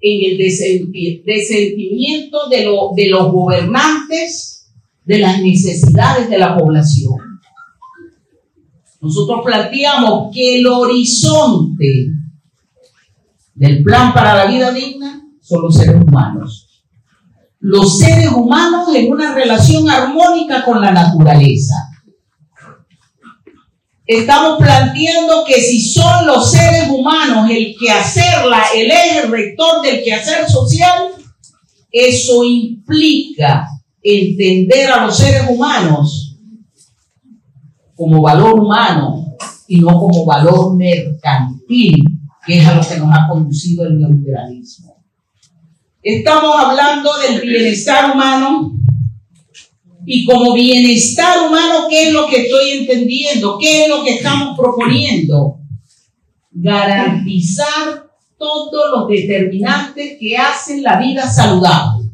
en 0.00 0.32
el 0.32 0.38
desentimiento 1.24 2.48
de, 2.48 2.68
de 2.96 3.08
los 3.10 3.32
gobernantes 3.32 4.72
de 5.04 5.18
las 5.18 5.40
necesidades 5.42 6.30
de 6.30 6.38
la 6.38 6.56
población. 6.56 7.18
Nosotros 9.00 9.40
planteamos 9.44 10.30
que 10.32 10.58
el 10.58 10.66
horizonte 10.66 12.12
del 13.54 13.82
plan 13.82 14.12
para 14.12 14.34
la 14.34 14.46
vida 14.46 14.72
digna 14.72 15.22
son 15.40 15.62
los 15.62 15.74
seres 15.74 15.96
humanos. 15.96 16.84
Los 17.58 17.98
seres 17.98 18.30
humanos 18.32 18.88
en 18.94 19.10
una 19.10 19.34
relación 19.34 19.88
armónica 19.90 20.64
con 20.64 20.80
la 20.80 20.92
naturaleza. 20.92 21.74
Estamos 24.10 24.58
planteando 24.58 25.44
que 25.46 25.60
si 25.60 25.80
son 25.80 26.26
los 26.26 26.50
seres 26.50 26.88
humanos 26.90 27.48
el 27.48 27.76
quehacer, 27.78 28.44
la, 28.44 28.64
el 28.74 28.90
eje 28.90 29.22
rector 29.28 29.82
del 29.82 30.02
quehacer 30.02 30.50
social, 30.50 31.12
eso 31.92 32.42
implica 32.42 33.68
entender 34.02 34.90
a 34.90 35.06
los 35.06 35.16
seres 35.16 35.44
humanos 35.48 36.36
como 37.94 38.20
valor 38.20 38.58
humano 38.58 39.36
y 39.68 39.78
no 39.78 39.96
como 40.00 40.24
valor 40.24 40.74
mercantil, 40.74 41.94
que 42.44 42.58
es 42.58 42.66
a 42.66 42.74
lo 42.74 42.82
que 42.84 42.96
nos 42.96 43.16
ha 43.16 43.28
conducido 43.28 43.86
el 43.86 43.96
neoliberalismo. 43.96 45.04
Estamos 46.02 46.56
hablando 46.58 47.16
del 47.18 47.42
bienestar 47.42 48.10
humano 48.10 48.72
y 50.06 50.24
como 50.24 50.54
bienestar 50.54 51.46
humano, 51.46 51.86
¿qué 51.88 52.08
es 52.08 52.12
lo 52.12 52.26
que 52.26 52.44
estoy 52.44 52.70
entendiendo? 52.70 53.58
¿Qué 53.58 53.84
es 53.84 53.88
lo 53.88 54.02
que 54.02 54.14
estamos 54.14 54.56
proponiendo? 54.58 55.58
Garantizar 56.50 58.10
todos 58.38 58.90
los 58.92 59.08
determinantes 59.08 60.16
que 60.18 60.36
hacen 60.36 60.82
la 60.82 60.98
vida 60.98 61.30
saludable. 61.30 62.10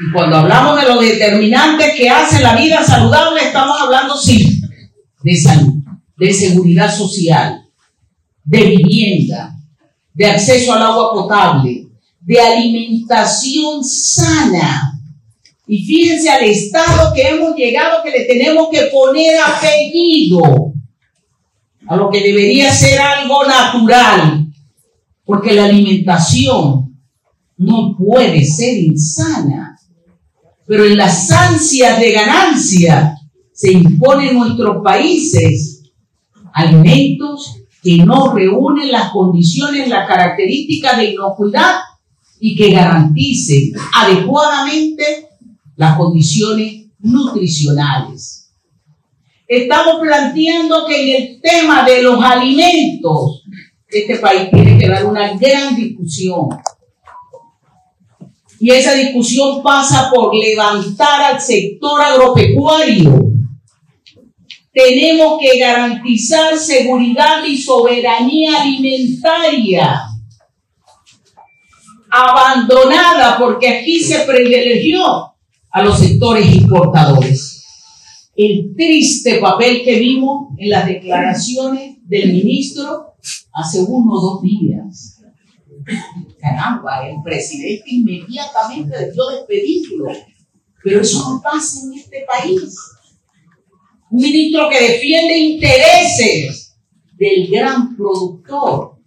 Y 0.00 0.12
cuando 0.12 0.36
hablamos 0.36 0.80
de 0.80 0.86
los 0.86 1.00
determinantes 1.00 1.94
que 1.96 2.08
hacen 2.08 2.42
la 2.42 2.54
vida 2.54 2.84
saludable, 2.84 3.42
estamos 3.42 3.80
hablando, 3.80 4.16
sí, 4.16 4.62
de 5.24 5.36
salud, 5.36 5.74
de 6.16 6.32
seguridad 6.32 6.96
social, 6.96 7.64
de 8.44 8.64
vivienda, 8.64 9.56
de 10.14 10.26
acceso 10.26 10.72
al 10.72 10.82
agua 10.82 11.12
potable, 11.12 11.88
de 12.20 12.40
alimentación 12.40 13.82
sana. 13.82 14.97
Y 15.68 15.84
fíjense 15.84 16.30
al 16.30 16.44
estado 16.44 17.12
que 17.14 17.28
hemos 17.28 17.54
llegado 17.54 18.02
que 18.02 18.10
le 18.10 18.24
tenemos 18.24 18.68
que 18.72 18.88
poner 18.90 19.38
apellido 19.38 20.72
a 21.86 21.94
lo 21.94 22.08
que 22.08 22.22
debería 22.22 22.72
ser 22.72 22.98
algo 22.98 23.44
natural, 23.44 24.46
porque 25.26 25.52
la 25.52 25.66
alimentación 25.66 26.98
no 27.58 27.94
puede 27.98 28.44
ser 28.46 28.78
insana, 28.78 29.78
pero 30.66 30.86
en 30.86 30.96
las 30.96 31.30
ansias 31.30 32.00
de 32.00 32.12
ganancia 32.12 33.14
se 33.52 33.72
imponen 33.72 34.28
en 34.28 34.38
nuestros 34.38 34.82
países 34.82 35.82
alimentos 36.54 37.56
que 37.82 37.98
no 37.98 38.32
reúnen 38.34 38.90
las 38.90 39.10
condiciones, 39.10 39.88
las 39.88 40.08
características 40.08 40.96
de 40.96 41.12
inocuidad 41.12 41.76
y 42.40 42.56
que 42.56 42.70
garantice 42.70 43.72
adecuadamente 43.94 45.27
las 45.78 45.96
condiciones 45.96 46.86
nutricionales. 46.98 48.52
Estamos 49.46 50.00
planteando 50.00 50.84
que 50.86 51.02
en 51.02 51.22
el 51.22 51.40
tema 51.40 51.84
de 51.84 52.02
los 52.02 52.22
alimentos, 52.22 53.44
este 53.86 54.16
país 54.16 54.50
tiene 54.50 54.76
que 54.76 54.88
dar 54.88 55.06
una 55.06 55.34
gran 55.36 55.76
discusión. 55.76 56.48
Y 58.58 58.72
esa 58.72 58.92
discusión 58.94 59.62
pasa 59.62 60.10
por 60.12 60.34
levantar 60.34 61.34
al 61.34 61.40
sector 61.40 62.02
agropecuario. 62.02 63.16
Tenemos 64.72 65.38
que 65.40 65.58
garantizar 65.60 66.58
seguridad 66.58 67.44
y 67.44 67.56
soberanía 67.56 68.62
alimentaria 68.62 70.00
abandonada 72.10 73.38
porque 73.38 73.68
aquí 73.68 74.00
se 74.00 74.20
privilegió 74.20 75.37
a 75.70 75.82
los 75.82 75.98
sectores 75.98 76.54
importadores. 76.54 77.64
El 78.36 78.74
triste 78.76 79.38
papel 79.38 79.82
que 79.82 79.98
vimos 79.98 80.48
en 80.58 80.70
las 80.70 80.86
declaraciones 80.86 81.96
del 82.04 82.32
ministro 82.32 83.14
hace 83.52 83.80
uno 83.80 84.12
o 84.12 84.20
dos 84.20 84.42
días. 84.42 85.20
Caramba, 86.38 87.08
el 87.08 87.16
presidente 87.24 87.84
inmediatamente 87.86 88.96
debió 88.96 89.28
despedirlo. 89.30 90.12
Pero 90.84 91.00
eso 91.00 91.18
no 91.28 91.42
pasa 91.42 91.80
en 91.84 91.94
este 91.98 92.24
país. 92.26 92.62
Un 94.10 94.22
ministro 94.22 94.68
que 94.70 94.80
defiende 94.80 95.36
intereses 95.36 96.76
del 97.18 97.48
gran 97.48 97.96
productor. 97.96 98.98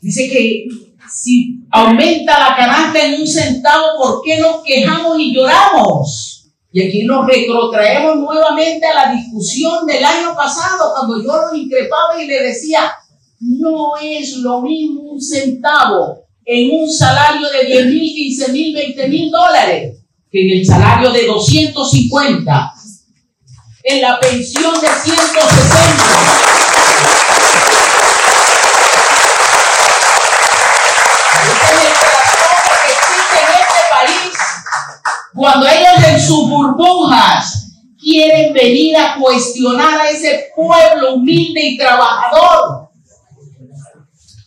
Dice 0.00 0.28
que 0.28 0.66
si 1.12 1.61
aumenta 1.72 2.38
la 2.38 2.54
canasta 2.54 3.02
en 3.02 3.22
un 3.22 3.26
centavo, 3.26 3.84
¿por 3.98 4.22
qué 4.22 4.38
nos 4.38 4.62
quejamos 4.62 5.18
y 5.18 5.34
lloramos? 5.34 6.50
Y 6.70 6.86
aquí 6.86 7.04
nos 7.04 7.26
retrotraemos 7.26 8.16
nuevamente 8.16 8.86
a 8.86 8.94
la 8.94 9.12
discusión 9.12 9.86
del 9.86 10.04
año 10.04 10.34
pasado, 10.36 10.92
cuando 10.94 11.22
yo 11.22 11.32
lo 11.32 11.56
increpaba 11.56 12.22
y 12.22 12.26
le 12.26 12.42
decía, 12.42 12.92
no 13.40 13.96
es 14.00 14.36
lo 14.36 14.60
mismo 14.60 15.00
un 15.00 15.20
centavo 15.20 16.24
en 16.44 16.70
un 16.72 16.90
salario 16.90 17.48
de 17.50 17.64
10 17.66 17.86
mil, 17.86 18.14
15 18.14 18.52
mil, 18.52 18.74
20 18.74 19.08
mil 19.08 19.30
dólares 19.30 19.98
que 20.30 20.42
en 20.42 20.58
el 20.58 20.66
salario 20.66 21.10
de 21.10 21.26
250, 21.26 22.72
en 23.84 24.00
la 24.00 24.18
pensión 24.18 24.74
de 24.74 24.88
160 24.88 26.81
Cuando 35.42 35.66
ellos 35.66 36.08
en 36.08 36.20
sus 36.20 36.48
burbujas 36.48 37.72
quieren 38.00 38.52
venir 38.52 38.96
a 38.96 39.16
cuestionar 39.16 40.00
a 40.00 40.08
ese 40.08 40.52
pueblo 40.54 41.16
humilde 41.16 41.60
y 41.60 41.76
trabajador. 41.76 42.90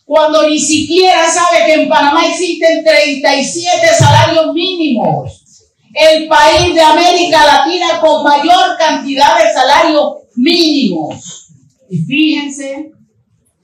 Cuando 0.06 0.48
ni 0.48 0.58
siquiera 0.58 1.30
sabe 1.30 1.66
que 1.66 1.82
en 1.82 1.88
Panamá 1.90 2.26
existen 2.26 2.82
37 2.82 3.88
salarios 3.98 4.54
mínimos. 4.54 5.44
El 5.92 6.28
país 6.28 6.74
de 6.74 6.80
América 6.80 7.44
Latina 7.44 8.00
con 8.00 8.24
mayor 8.24 8.78
cantidad 8.78 9.36
de 9.36 9.52
salarios 9.52 10.14
mínimos. 10.34 11.52
Y 11.90 11.98
fíjense, 11.98 12.90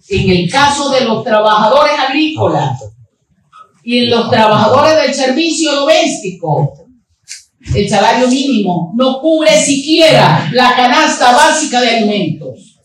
en 0.07 0.31
el 0.31 0.51
caso 0.51 0.91
de 0.91 1.07
los 1.07 1.25
trabajadores 1.25 1.99
agrícolas 1.99 2.79
y 3.83 4.01
en 4.01 4.11
los 4.11 4.29
trabajadores 4.29 5.01
del 5.01 5.15
servicio 5.15 5.73
doméstico, 5.77 6.82
el 7.75 7.89
salario 7.89 8.29
mínimo 8.29 8.93
no 8.97 9.21
cubre 9.21 9.63
siquiera 9.63 10.49
la 10.53 10.75
canasta 10.77 11.33
básica 11.33 11.81
de 11.81 11.97
alimentos. 11.97 12.79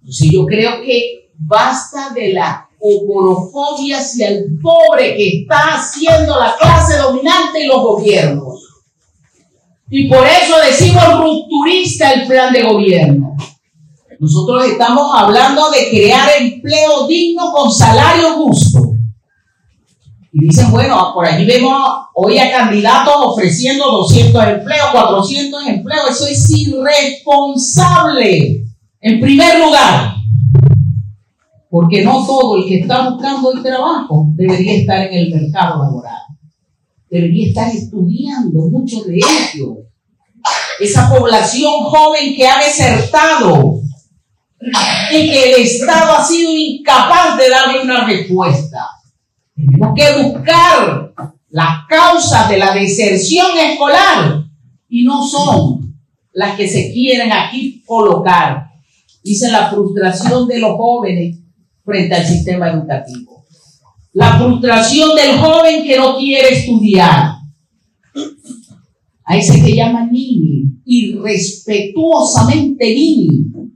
Entonces 0.00 0.28
yo 0.30 0.46
creo 0.46 0.82
que 0.82 1.30
basta 1.38 2.10
de 2.14 2.32
la 2.32 2.68
oporofobia 2.80 3.98
hacia 3.98 4.28
el 4.28 4.58
pobre 4.60 5.16
que 5.16 5.40
está 5.40 5.74
haciendo 5.74 6.38
la 6.38 6.56
clase 6.56 6.96
dominante 6.96 7.62
y 7.62 7.66
los 7.66 7.82
gobiernos. 7.82 8.68
Y 9.90 10.08
por 10.08 10.26
eso 10.26 10.56
decimos 10.64 11.04
rupturista 11.18 12.12
el 12.12 12.26
plan 12.26 12.52
de 12.52 12.62
gobierno. 12.62 13.36
Nosotros 14.20 14.66
estamos 14.66 15.12
hablando 15.14 15.70
de 15.70 15.88
crear 15.88 16.28
empleo 16.40 17.06
digno 17.06 17.52
con 17.52 17.72
salario 17.72 18.34
justo. 18.34 18.87
Y 20.40 20.46
dicen, 20.46 20.70
bueno, 20.70 21.10
por 21.12 21.26
allí 21.26 21.44
vemos 21.44 21.76
hoy 22.14 22.38
a 22.38 22.48
candidatos 22.48 23.12
ofreciendo 23.18 23.90
200 23.90 24.46
empleos, 24.46 24.86
400 24.92 25.66
empleos. 25.66 26.10
Eso 26.10 26.28
es 26.28 26.48
irresponsable. 26.50 28.64
En 29.00 29.20
primer 29.20 29.58
lugar, 29.58 30.14
porque 31.68 32.04
no 32.04 32.24
todo 32.24 32.56
el 32.56 32.68
que 32.68 32.78
está 32.80 33.10
buscando 33.10 33.52
el 33.52 33.64
trabajo 33.64 34.28
debería 34.34 34.74
estar 34.74 35.08
en 35.08 35.12
el 35.12 35.34
mercado 35.34 35.82
laboral. 35.82 36.22
Debería 37.10 37.48
estar 37.48 37.74
estudiando, 37.74 38.60
muchos 38.70 39.06
de 39.06 39.16
ellos. 39.16 39.78
Esa 40.78 41.10
población 41.10 41.80
joven 41.80 42.36
que 42.36 42.46
ha 42.46 42.64
desertado 42.64 43.80
y 45.10 45.30
que 45.30 45.52
el 45.52 45.62
Estado 45.62 46.12
ha 46.12 46.24
sido 46.24 46.52
incapaz 46.52 47.36
de 47.36 47.50
darle 47.50 47.82
una 47.82 48.06
respuesta. 48.06 48.86
Tenemos 49.58 49.92
que 49.96 50.22
buscar 50.22 51.12
las 51.48 51.86
causas 51.88 52.48
de 52.48 52.58
la 52.58 52.72
deserción 52.72 53.58
escolar 53.58 54.44
y 54.88 55.02
no 55.02 55.26
son 55.26 55.98
las 56.32 56.56
que 56.56 56.68
se 56.68 56.92
quieren 56.92 57.32
aquí 57.32 57.82
colocar. 57.84 58.68
Dice 59.24 59.50
la 59.50 59.68
frustración 59.68 60.46
de 60.46 60.60
los 60.60 60.76
jóvenes 60.76 61.40
frente 61.84 62.14
al 62.14 62.24
sistema 62.24 62.70
educativo. 62.70 63.44
La 64.12 64.38
frustración 64.38 65.16
del 65.16 65.38
joven 65.38 65.82
que 65.82 65.96
no 65.96 66.16
quiere 66.16 66.50
estudiar. 66.50 67.32
A 69.24 69.36
ese 69.36 69.60
que 69.62 69.74
llama 69.74 70.06
niño, 70.06 70.70
irrespetuosamente 70.84 72.94
niño. 72.94 73.72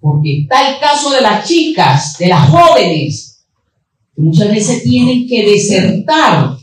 Porque 0.00 0.38
está 0.40 0.70
el 0.70 0.80
caso 0.80 1.10
de 1.10 1.20
las 1.20 1.46
chicas, 1.46 2.16
de 2.18 2.28
las 2.28 2.48
jóvenes, 2.48 3.31
muchas 4.16 4.48
veces 4.48 4.82
tienen 4.82 5.26
que 5.26 5.44
desertar 5.44 6.56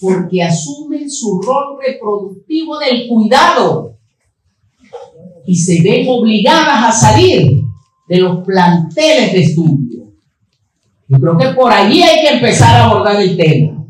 porque 0.00 0.42
asumen 0.42 1.10
su 1.10 1.40
rol 1.40 1.78
reproductivo 1.84 2.78
del 2.78 3.08
cuidado 3.08 3.96
y 5.46 5.56
se 5.56 5.82
ven 5.82 6.06
obligadas 6.08 6.84
a 6.84 6.92
salir 6.92 7.50
de 8.08 8.18
los 8.18 8.44
planteles 8.44 9.32
de 9.32 9.40
estudio. 9.40 10.12
Yo 11.08 11.18
creo 11.18 11.38
que 11.38 11.48
por 11.48 11.72
allí 11.72 12.02
hay 12.02 12.20
que 12.20 12.34
empezar 12.34 12.76
a 12.76 12.84
abordar 12.84 13.20
el 13.20 13.36
tema. 13.36 13.86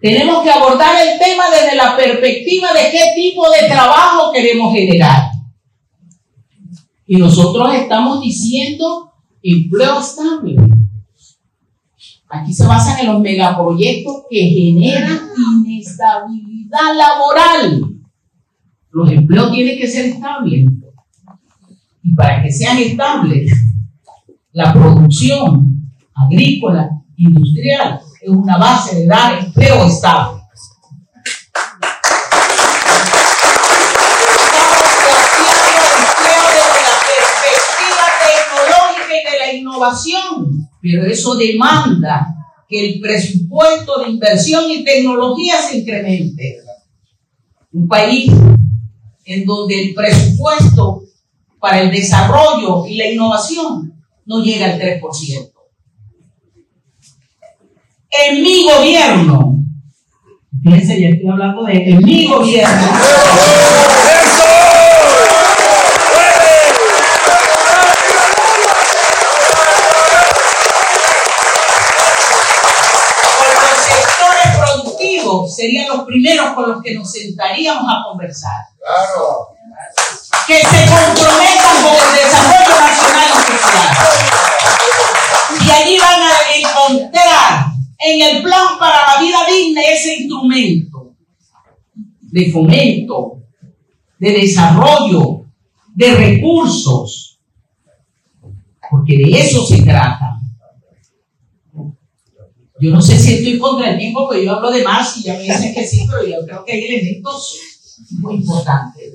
Tenemos 0.00 0.42
que 0.42 0.50
abordar 0.50 0.96
el 1.06 1.18
tema 1.18 1.44
desde 1.50 1.76
la 1.76 1.96
perspectiva 1.96 2.68
de 2.72 2.90
qué 2.90 3.00
tipo 3.14 3.48
de 3.50 3.68
trabajo 3.68 4.32
queremos 4.32 4.74
generar. 4.74 5.30
Y 7.06 7.16
nosotros 7.16 7.74
estamos 7.74 8.20
diciendo 8.20 9.12
empleo 9.42 10.00
estable. 10.00 10.56
Aquí 12.34 12.54
se 12.54 12.66
basan 12.66 12.98
en 13.00 13.12
los 13.12 13.20
megaproyectos 13.20 14.22
que 14.30 14.40
generan 14.40 15.20
inestabilidad 15.66 16.96
laboral. 16.96 17.82
Los 18.90 19.12
empleos 19.12 19.52
tienen 19.52 19.76
que 19.76 19.86
ser 19.86 20.06
estables. 20.06 20.64
Y 22.02 22.14
para 22.14 22.42
que 22.42 22.50
sean 22.50 22.78
estables, 22.78 23.52
la 24.52 24.72
producción 24.72 25.92
agrícola, 26.14 26.88
industrial, 27.16 28.00
es 28.22 28.30
una 28.30 28.56
base 28.56 29.00
de 29.00 29.06
dar 29.06 29.44
empleo 29.44 29.84
estable. 29.84 30.41
Pero 40.80 41.06
eso 41.06 41.34
demanda 41.36 42.26
que 42.68 42.94
el 42.94 43.00
presupuesto 43.00 44.00
de 44.00 44.10
inversión 44.10 44.70
y 44.70 44.84
tecnología 44.84 45.60
se 45.60 45.78
incremente. 45.78 46.58
Un 47.72 47.86
país 47.86 48.32
en 49.24 49.44
donde 49.44 49.82
el 49.82 49.94
presupuesto 49.94 51.04
para 51.60 51.80
el 51.80 51.90
desarrollo 51.90 52.86
y 52.86 52.96
la 52.96 53.08
innovación 53.08 53.94
no 54.26 54.42
llega 54.42 54.66
al 54.66 54.80
3%. 54.80 55.52
En 58.10 58.42
mi 58.42 58.64
gobierno, 58.64 59.64
fíjense, 60.62 61.00
ya 61.00 61.08
estoy 61.08 61.28
hablando 61.30 61.64
de 61.64 61.90
en 61.90 62.02
mi 62.02 62.26
gobierno. 62.26 62.88
Serían 75.62 75.88
los 75.88 76.04
primeros 76.04 76.54
con 76.54 76.70
los 76.70 76.82
que 76.82 76.94
nos 76.94 77.10
sentaríamos 77.10 77.84
a 77.88 78.02
conversar. 78.08 78.50
Claro 78.78 79.52
que 80.46 80.56
se 80.56 80.62
comprometan 80.62 81.82
con 81.82 81.94
el 81.94 82.14
desarrollo 82.18 82.74
nacional 82.80 83.30
y 83.30 83.42
social. 83.52 83.90
Y 85.64 85.70
allí 85.70 85.98
van 85.98 86.20
a 86.20 86.34
encontrar 86.56 87.66
en 87.98 88.22
el 88.22 88.42
plan 88.42 88.78
para 88.78 89.14
la 89.14 89.22
vida 89.22 89.38
digna 89.48 89.82
ese 89.82 90.16
instrumento 90.16 91.14
de 92.20 92.50
fomento, 92.50 93.38
de 94.18 94.32
desarrollo, 94.32 95.44
de 95.94 96.14
recursos, 96.14 97.38
porque 98.90 99.16
de 99.16 99.38
eso 99.38 99.64
se 99.64 99.82
trata. 99.82 100.31
Yo 102.82 102.90
no 102.90 103.00
sé 103.00 103.16
si 103.16 103.34
estoy 103.34 103.60
contra 103.60 103.92
el 103.92 103.98
tiempo, 103.98 104.26
porque 104.26 104.44
yo 104.44 104.56
hablo 104.56 104.72
de 104.72 104.82
más 104.82 105.16
y 105.16 105.22
ya 105.22 105.34
me 105.34 105.44
dicen 105.44 105.72
que 105.72 105.86
sí, 105.86 106.04
pero 106.10 106.26
yo 106.26 106.44
creo 106.44 106.64
que 106.64 106.72
hay 106.72 106.84
elementos 106.84 107.60
muy 108.18 108.34
importantes. 108.34 109.12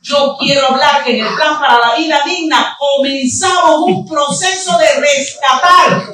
Yo 0.00 0.34
quiero 0.40 0.68
hablar 0.68 1.04
que 1.04 1.18
en 1.18 1.26
el 1.26 1.34
plan 1.34 1.60
para 1.60 1.78
la 1.78 1.94
vida 1.94 2.20
digna 2.24 2.74
comenzamos 2.78 3.82
un 3.86 4.06
proceso 4.06 4.78
de 4.78 4.98
rescatar 4.98 6.10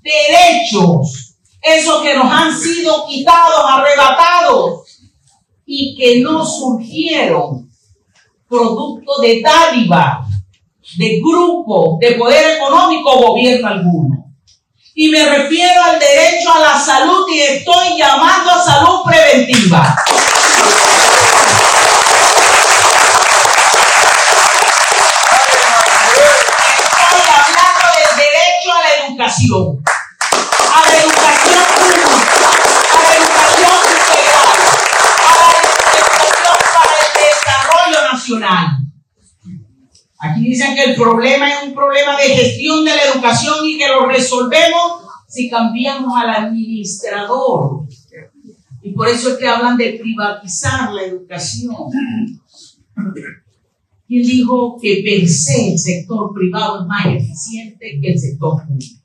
derechos, 0.00 1.34
esos 1.60 2.02
que 2.02 2.14
nos 2.14 2.32
han 2.32 2.56
sido 2.56 3.04
quitados, 3.04 3.64
arrebatados 3.68 4.82
y 5.66 5.96
que 5.96 6.20
no 6.20 6.46
surgieron 6.46 7.68
producto 8.48 9.20
de 9.20 9.42
dádiva, 9.42 10.24
de 10.98 11.20
grupo, 11.20 11.98
de 12.00 12.12
poder 12.12 12.58
económico 12.58 13.18
gobierno 13.18 13.66
alguno. 13.66 14.11
Y 14.94 15.08
me 15.08 15.24
refiero 15.24 15.82
al 15.82 15.98
derecho 15.98 16.52
a 16.52 16.60
la 16.60 16.78
salud 16.78 17.26
y 17.32 17.40
estoy 17.40 17.96
llamando 17.96 18.50
a 18.50 18.64
salud 18.64 19.00
preventiva. 19.06 19.96
educación, 29.22 29.82
a 30.74 30.88
la 30.88 30.96
educación 30.96 31.64
pública, 31.76 32.50
a 32.90 33.02
la 33.02 33.14
educación 33.16 33.78
integral, 33.92 34.48
a 35.18 35.36
la 35.38 35.98
educación 35.98 36.56
para 36.74 36.94
el 36.98 37.10
desarrollo 37.30 38.12
nacional. 38.12 38.81
Aquí 40.62 40.74
que 40.74 40.90
el 40.90 40.96
problema 40.96 41.52
es 41.52 41.68
un 41.68 41.74
problema 41.74 42.16
de 42.16 42.34
gestión 42.34 42.84
de 42.84 42.94
la 42.94 43.02
educación 43.12 43.56
y 43.64 43.78
que 43.78 43.88
lo 43.88 44.06
resolvemos 44.06 45.02
si 45.28 45.48
cambiamos 45.48 46.12
al 46.16 46.30
administrador. 46.30 47.86
Y 48.82 48.92
por 48.92 49.08
eso 49.08 49.30
es 49.30 49.36
que 49.38 49.48
hablan 49.48 49.76
de 49.76 49.98
privatizar 50.00 50.92
la 50.92 51.02
educación. 51.02 51.74
¿Quién 54.06 54.22
dijo 54.22 54.78
que 54.80 55.02
per 55.02 55.28
se 55.28 55.72
el 55.72 55.78
sector 55.78 56.32
privado 56.34 56.82
es 56.82 56.86
más 56.86 57.06
eficiente 57.06 57.98
que 58.00 58.12
el 58.12 58.18
sector 58.18 58.66
público? 58.66 59.02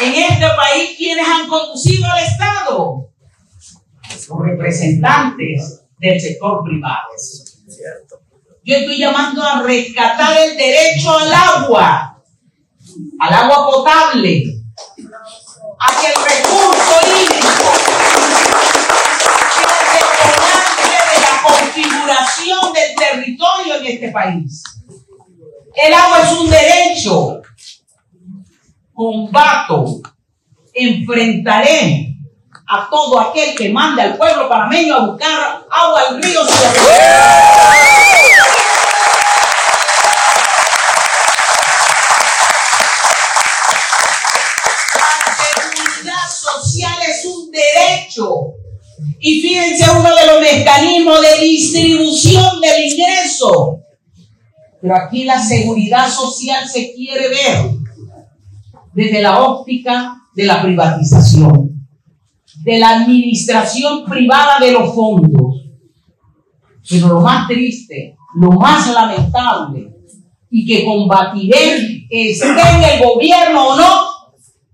en 0.00 0.12
este 0.12 0.46
país, 0.56 0.90
¿quiénes 0.98 1.26
han 1.26 1.48
conducido 1.48 2.04
al 2.10 2.24
Estado? 2.24 3.10
Los 4.28 4.38
representantes 4.40 5.83
del 5.98 6.20
sector 6.20 6.62
privado. 6.64 7.08
Yo 8.64 8.76
estoy 8.76 8.98
llamando 8.98 9.42
a 9.42 9.62
rescatar 9.62 10.36
el 10.38 10.56
derecho 10.56 11.18
al 11.18 11.32
agua, 11.32 12.22
al 13.20 13.34
agua 13.34 13.66
potable, 13.66 14.42
a 15.78 16.00
que 16.00 16.06
el 16.06 16.14
recurso 16.14 16.94
hídrico 17.06 17.74
sea 19.54 19.76
detonante 19.92 20.84
de 21.10 21.20
la 21.20 21.34
configuración 21.42 22.72
del 22.72 22.94
territorio 22.96 23.74
en 23.76 23.86
este 23.86 24.08
país. 24.10 24.62
El 25.74 25.92
agua 25.92 26.22
es 26.22 26.32
un 26.32 26.50
derecho. 26.50 27.42
Combato, 28.94 30.00
enfrentaré 30.72 32.13
a 32.66 32.88
todo 32.88 33.20
aquel 33.20 33.54
que 33.54 33.68
mande 33.70 34.02
al 34.02 34.16
pueblo 34.16 34.48
panameño 34.48 34.94
a 34.94 35.06
buscar 35.06 35.66
agua 35.70 36.00
al 36.08 36.22
río. 36.22 36.40
Y 49.20 49.40
fíjense 49.40 49.90
uno 49.90 50.14
de 50.14 50.26
los 50.26 50.40
mecanismos 50.40 51.20
de 51.22 51.44
distribución 51.44 52.60
del 52.60 52.92
ingreso. 52.92 53.80
Pero 54.80 54.96
aquí 54.96 55.24
la 55.24 55.42
seguridad 55.42 56.10
social 56.10 56.68
se 56.68 56.92
quiere 56.92 57.28
ver 57.28 57.70
desde 58.92 59.22
la 59.22 59.42
óptica 59.42 60.14
de 60.34 60.44
la 60.44 60.60
privatización 60.62 61.73
de 62.64 62.78
la 62.78 63.00
administración 63.00 64.06
privada 64.06 64.58
de 64.58 64.72
los 64.72 64.94
fondos. 64.94 65.66
Pero 66.88 67.08
lo 67.08 67.20
más 67.20 67.46
triste, 67.46 68.16
lo 68.36 68.52
más 68.52 68.90
lamentable 68.90 69.92
y 70.50 70.64
que 70.64 70.84
combatiré 70.84 72.06
esté 72.08 72.48
en 72.48 72.82
el 72.82 73.04
gobierno 73.04 73.68
o 73.68 73.76
no, 73.76 74.04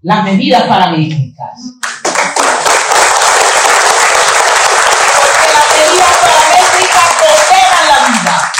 las 0.02 0.24
medidas 0.24 0.64
paramétricas. 0.64 1.74
Porque 5.16 5.48
las 5.52 5.66
medidas 5.74 6.16
paramétricas 6.22 7.08
protejan 7.18 7.88
la 7.88 7.98
vida. 8.08 8.52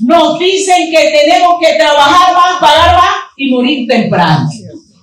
Nos 0.00 0.38
dicen 0.40 0.90
que 0.90 1.20
tenemos 1.20 1.60
que 1.60 1.76
trabajar 1.78 2.34
más, 2.34 2.60
pagar 2.60 2.96
más 2.96 3.14
y 3.36 3.48
morir 3.48 3.86
temprano. 3.86 4.48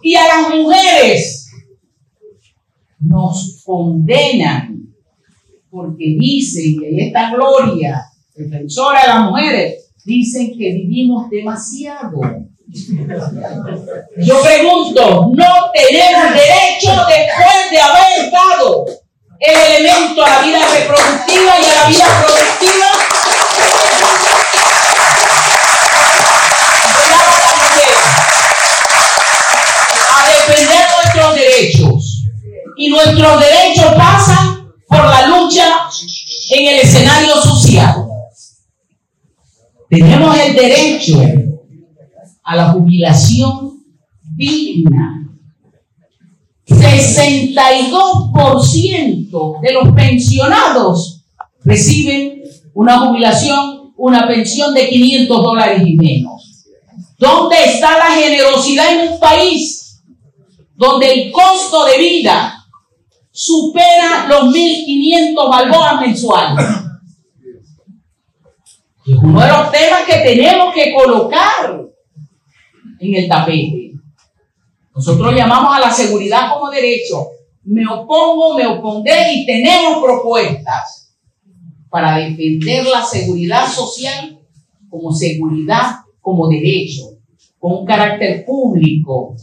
Y 0.02 0.16
a 0.16 0.28
las 0.28 0.50
mujeres 0.50 1.39
nos 3.00 3.62
condenan 3.66 4.80
porque 5.70 6.16
dicen 6.20 6.80
que 6.80 7.06
esta 7.08 7.32
gloria, 7.32 8.04
defensora 8.36 9.02
de 9.02 9.08
las 9.08 9.30
mujeres, 9.30 9.92
dicen 10.04 10.52
que 10.58 10.74
vivimos 10.74 11.30
demasiado. 11.30 12.20
Yo 14.18 14.42
pregunto, 14.42 15.32
¿no 15.34 15.72
tenemos 15.74 16.34
derecho 16.34 16.92
después 17.08 17.72
de 17.72 17.80
haber 17.80 18.32
dado 18.32 18.86
el 19.40 19.58
elemento 19.58 20.24
a 20.24 20.30
la 20.30 20.42
vida 20.42 20.60
reproductiva 20.60 21.60
y 21.60 21.66
a 21.66 21.82
la 21.82 21.90
vida 21.90 22.06
productiva? 22.26 22.88
A 30.12 30.28
defender 30.28 30.86
nuestros 30.96 31.36
derechos 31.36 31.89
y 32.80 32.88
nuestros 32.88 33.40
derechos 33.42 33.94
pasan 33.98 34.72
por 34.88 35.04
la 35.04 35.28
lucha 35.28 35.66
en 36.52 36.66
el 36.66 36.80
escenario 36.80 37.36
social. 37.36 38.06
Tenemos 39.90 40.40
el 40.40 40.56
derecho 40.56 41.22
a 42.42 42.56
la 42.56 42.70
jubilación 42.70 43.84
digna. 44.34 45.18
62% 46.68 49.62
de 49.62 49.74
los 49.74 49.94
pensionados 49.94 51.26
reciben 51.66 52.44
una 52.74 53.00
jubilación, 53.00 53.92
una 53.98 54.26
pensión 54.26 54.74
de 54.74 54.88
500 54.88 55.44
dólares 55.44 55.84
y 55.86 55.98
menos. 55.98 56.64
¿Dónde 57.18 57.58
está 57.66 57.98
la 57.98 58.12
generosidad 58.12 58.94
en 58.94 59.02
un 59.12 59.20
país 59.20 60.02
donde 60.78 61.12
el 61.12 61.30
costo 61.34 61.84
de 61.84 61.98
vida 61.98 62.56
supera 63.32 64.28
los 64.28 64.54
1.500 64.54 65.50
balboas 65.50 66.02
mensuales. 66.02 66.66
Es 69.06 69.16
uno 69.16 69.42
de 69.42 69.48
los 69.48 69.72
temas 69.72 70.02
que 70.06 70.18
tenemos 70.18 70.74
que 70.74 70.94
colocar 70.94 71.82
en 73.00 73.16
el 73.16 73.28
tapete. 73.28 73.94
Nosotros 74.94 75.34
llamamos 75.34 75.76
a 75.76 75.80
la 75.80 75.92
seguridad 75.92 76.54
como 76.54 76.70
derecho. 76.70 77.28
Me 77.64 77.88
opongo, 77.88 78.56
me 78.56 78.68
opondré 78.68 79.34
y 79.34 79.46
tenemos 79.46 80.04
propuestas 80.04 81.16
para 81.90 82.18
defender 82.18 82.86
la 82.86 83.04
seguridad 83.04 83.68
social 83.68 84.40
como 84.90 85.12
seguridad, 85.14 85.98
como 86.20 86.48
derecho, 86.50 87.18
con 87.58 87.74
un 87.74 87.86
carácter 87.86 88.46
público. 88.46 89.36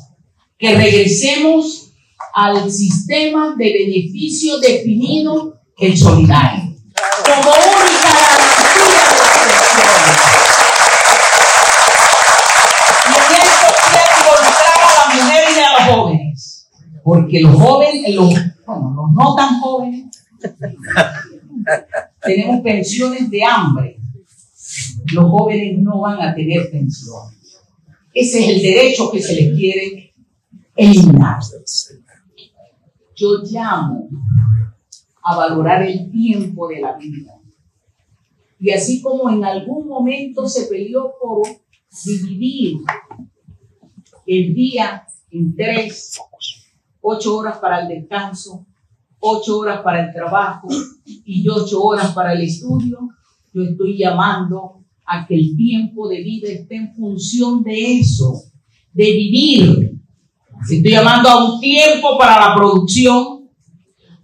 Que 0.59 0.75
regresemos 0.75 1.86
al 2.37 2.71
sistema 2.71 3.55
de 3.57 3.73
beneficio 3.73 4.59
definido 4.59 5.59
el 5.79 5.97
solidario, 5.97 6.65
como 7.25 7.51
única 7.51 8.13
garantía 8.13 9.05
de 9.17 9.53
la 9.53 9.65
Y 13.07 13.15
en 13.17 13.33
esto 13.41 13.67
quiero 13.89 14.13
involucrar 14.21 14.77
a 14.77 14.89
las 14.99 15.09
mujeres 15.15 15.51
y 15.57 15.61
a 15.61 15.73
los 15.73 15.85
jóvenes, 15.97 16.69
porque 17.03 17.41
los 17.41 17.55
jóvenes, 17.55 18.15
los, 18.15 18.29
bueno, 18.67 18.95
los 18.95 19.09
no 19.15 19.35
tan 19.35 19.59
jóvenes, 19.59 20.05
tenemos 22.23 22.61
pensiones 22.61 23.31
de 23.31 23.45
hambre. 23.45 23.97
Los 25.11 25.31
jóvenes 25.31 25.79
no 25.79 26.01
van 26.03 26.21
a 26.21 26.35
tener 26.35 26.71
pensión. 26.71 27.35
Ese 28.13 28.41
es 28.41 28.49
el 28.57 28.61
derecho 28.61 29.11
que 29.11 29.23
se 29.23 29.37
les 29.37 29.57
quiere 29.57 30.13
eliminar 30.75 31.39
yo 33.17 33.39
llamo 33.43 34.09
a 35.23 35.37
valorar 35.37 35.83
el 35.83 36.11
tiempo 36.11 36.69
de 36.69 36.81
la 36.81 36.97
vida. 36.97 37.33
Y 38.61 38.71
así 38.71 39.03
como 39.03 39.29
en 39.31 39.45
algún 39.45 39.89
momento 39.89 40.47
se 40.49 40.67
peleó 40.67 41.13
por 41.21 41.47
dividir 42.05 42.79
el 44.27 44.55
día 44.55 45.07
en 45.31 45.55
tres, 45.55 46.19
ocho 47.01 47.39
horas 47.39 47.59
para 47.59 47.83
el 47.83 47.89
descanso, 47.89 48.67
ocho 49.19 49.59
horas 49.59 49.83
para 49.83 50.07
el 50.07 50.13
trabajo 50.13 50.69
y 51.05 51.49
ocho 51.49 51.83
horas 51.83 52.13
para 52.13 52.35
el 52.35 52.43
estudio, 52.43 53.09
yo 53.53 53.63
estoy 53.63 53.97
llamando 53.97 54.85
a 55.07 55.27
que 55.27 55.35
el 55.35 55.57
tiempo 55.57 56.09
de 56.09 56.23
vida 56.23 56.49
esté 56.49 56.77
en 56.77 56.95
función 56.95 57.63
de 57.63 57.99
eso, 58.01 58.43
de 58.93 59.05
vivir 59.05 59.96
Estoy 60.69 60.91
llamando 60.91 61.29
a 61.29 61.45
un 61.45 61.61
tiempo 61.61 62.19
para 62.19 62.41
la 62.41 62.55
producción, 62.57 63.49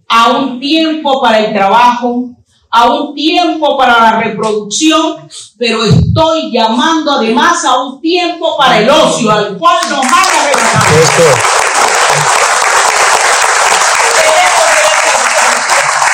a 0.09 0.31
un 0.31 0.59
tiempo 0.59 1.21
para 1.21 1.39
el 1.39 1.53
trabajo, 1.53 2.35
a 2.69 2.91
un 2.91 3.15
tiempo 3.15 3.77
para 3.77 4.01
la 4.01 4.19
reproducción, 4.19 5.25
pero 5.57 5.85
estoy 5.85 6.51
llamando 6.51 7.13
además 7.13 7.63
a 7.63 7.81
un 7.81 8.01
tiempo 8.01 8.57
para 8.57 8.79
el 8.79 8.89
ocio, 8.89 9.31
al 9.31 9.57
cual 9.57 9.77
nos 9.89 10.01
van 10.01 10.11
a 10.11 10.45
regalar. 10.47 10.83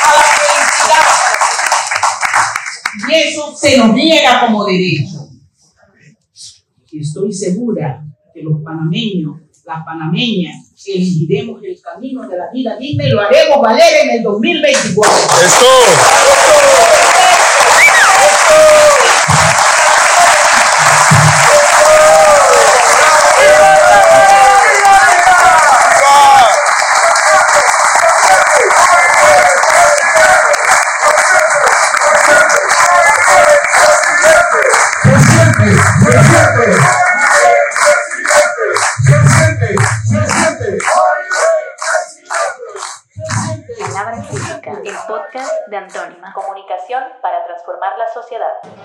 A 0.03 0.15
la 0.15 0.23
felicidad. 0.37 1.05
Y 3.09 3.13
eso 3.13 3.55
se 3.55 3.77
nos 3.77 3.95
niega 3.95 4.41
como 4.45 4.63
derecho. 4.65 5.27
Estoy 6.91 7.33
segura 7.33 8.03
que 8.33 8.43
los 8.43 8.61
panameños 8.61 9.48
la 9.69 9.85
panameña, 9.85 10.51
elegiremos 10.83 11.61
el 11.63 11.79
camino 11.79 12.27
de 12.27 12.37
la 12.37 12.49
vida 12.51 12.75
digna 12.77 13.05
y 13.05 13.09
lo 13.09 13.21
haremos 13.21 13.61
valer 13.61 14.03
en 14.03 14.09
el 14.17 14.23
2024. 14.23 15.13
¡Esto! 15.45 15.65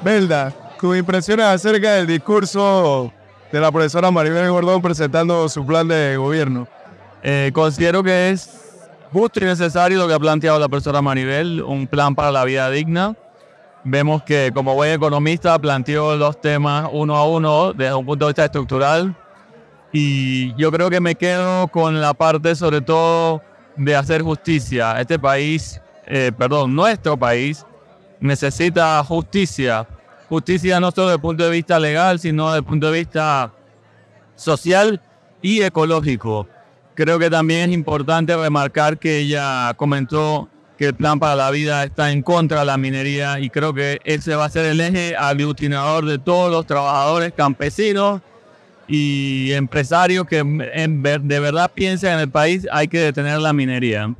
Belda, 0.03 0.53
tu 0.79 0.94
impresiones 0.94 1.47
acerca 1.47 1.92
del 1.92 2.07
discurso 2.07 3.12
de 3.51 3.61
la 3.61 3.73
profesora 3.73 4.11
Maribel 4.11 4.51
Gordón 4.51 4.83
presentando 4.83 5.49
su 5.49 5.64
plan 5.64 5.88
de 5.88 6.16
gobierno. 6.16 6.66
Eh, 7.23 7.51
considero 7.55 8.03
que 8.03 8.31
es 8.31 8.90
justo 9.12 9.40
y 9.40 9.44
necesario 9.44 9.99
lo 9.99 10.09
que 10.09 10.14
ha 10.14 10.18
planteado 10.18 10.59
la 10.59 10.68
profesora 10.68 11.01
Maribel, 11.01 11.62
un 11.62 11.87
plan 11.87 12.14
para 12.14 12.31
la 12.31 12.44
vida 12.44 12.68
digna. 12.70 13.14
vemos 13.85 14.23
que 14.23 14.51
como 14.55 14.75
buen 14.75 14.92
economista 14.92 15.59
planteó 15.59 16.16
los 16.16 16.40
temas 16.40 16.88
uno 16.90 17.16
a 17.16 17.27
uno 17.27 17.73
desde 17.73 17.94
un 17.94 18.05
punto 18.05 18.27
de 18.27 18.31
vista 18.31 18.44
estructural 18.47 19.14
y 19.92 20.53
yo 20.57 20.73
creo 20.73 20.90
que 20.90 21.01
me 21.01 21.14
quedo 21.14 21.68
con 21.68 22.01
la 22.01 22.12
parte 22.12 22.57
sobre 22.57 22.81
todo 22.81 23.40
de 23.77 23.94
hacer 23.94 24.23
justicia. 24.23 25.01
Este 25.01 25.18
país, 25.18 25.81
eh, 26.07 26.33
perdón, 26.37 26.75
nuestro 26.75 27.17
país 27.17 27.64
necesita 28.21 29.03
justicia. 29.05 29.87
Justicia 30.29 30.81
no 30.81 30.90
solo 30.90 31.09
desde 31.09 31.17
el 31.17 31.21
punto 31.21 31.45
de 31.45 31.51
vista 31.51 31.79
legal, 31.79 32.19
sino 32.19 32.47
desde 32.47 32.59
el 32.59 32.64
punto 32.64 32.90
de 32.90 32.99
vista 32.99 33.53
social 34.35 35.01
y 35.43 35.62
ecológico. 35.62 36.49
Creo 36.95 37.19
que 37.19 37.29
también 37.29 37.71
es 37.71 37.75
importante 37.75 38.37
remarcar 38.37 38.99
que 38.99 39.19
ella 39.19 39.75
comentó 39.77 40.49
que 40.79 40.87
el 40.87 40.95
plan 40.95 41.21
para 41.21 41.37
la 41.37 41.51
vida 41.51 41.85
está 41.85 42.11
en 42.11 42.23
contra 42.23 42.61
de 42.61 42.67
la 42.67 42.77
minería 42.77 43.38
y 43.38 43.51
creo 43.51 43.75
que 43.75 44.01
ese 44.05 44.35
va 44.35 44.47
a 44.47 44.49
ser 44.49 44.67
el 44.67 44.81
eje 44.81 45.17
aglutinador 45.17 46.05
de 46.05 46.19
todos 46.19 46.51
los 46.51 46.67
trabajadores 46.67 47.33
campesinos 47.33 48.21
y 48.88 49.53
empresarios 49.53 50.27
que 50.27 50.43
de 50.43 51.40
verdad 51.40 51.71
piensan 51.73 52.14
en 52.14 52.21
el 52.21 52.31
país 52.31 52.67
hay 52.71 52.88
que 52.88 52.99
detener 52.99 53.40
la 53.40 53.53
minería. 53.53 54.14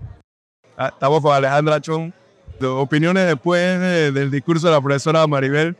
Ah, 0.77 0.89
estamos 0.89 1.21
con 1.21 1.35
Alejandra 1.35 1.81
Chon. 1.81 2.13
Opiniones 2.61 3.27
después 3.27 3.81
del 4.13 4.31
discurso 4.31 4.67
de 4.67 4.73
la 4.73 4.81
profesora 4.81 5.27
Maribel. 5.27 5.77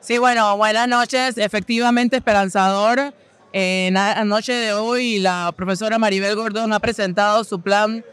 Sí, 0.00 0.18
bueno, 0.18 0.56
buenas 0.56 0.88
noches. 0.88 1.38
Efectivamente, 1.38 2.16
esperanzador. 2.16 3.12
En 3.52 3.94
la 3.94 4.24
noche 4.24 4.52
de 4.52 4.72
hoy, 4.72 5.18
la 5.18 5.52
profesora 5.56 5.98
Maribel 5.98 6.34
Gordón 6.34 6.72
ha 6.72 6.80
presentado 6.80 7.44
su 7.44 7.60
plan 7.60 8.04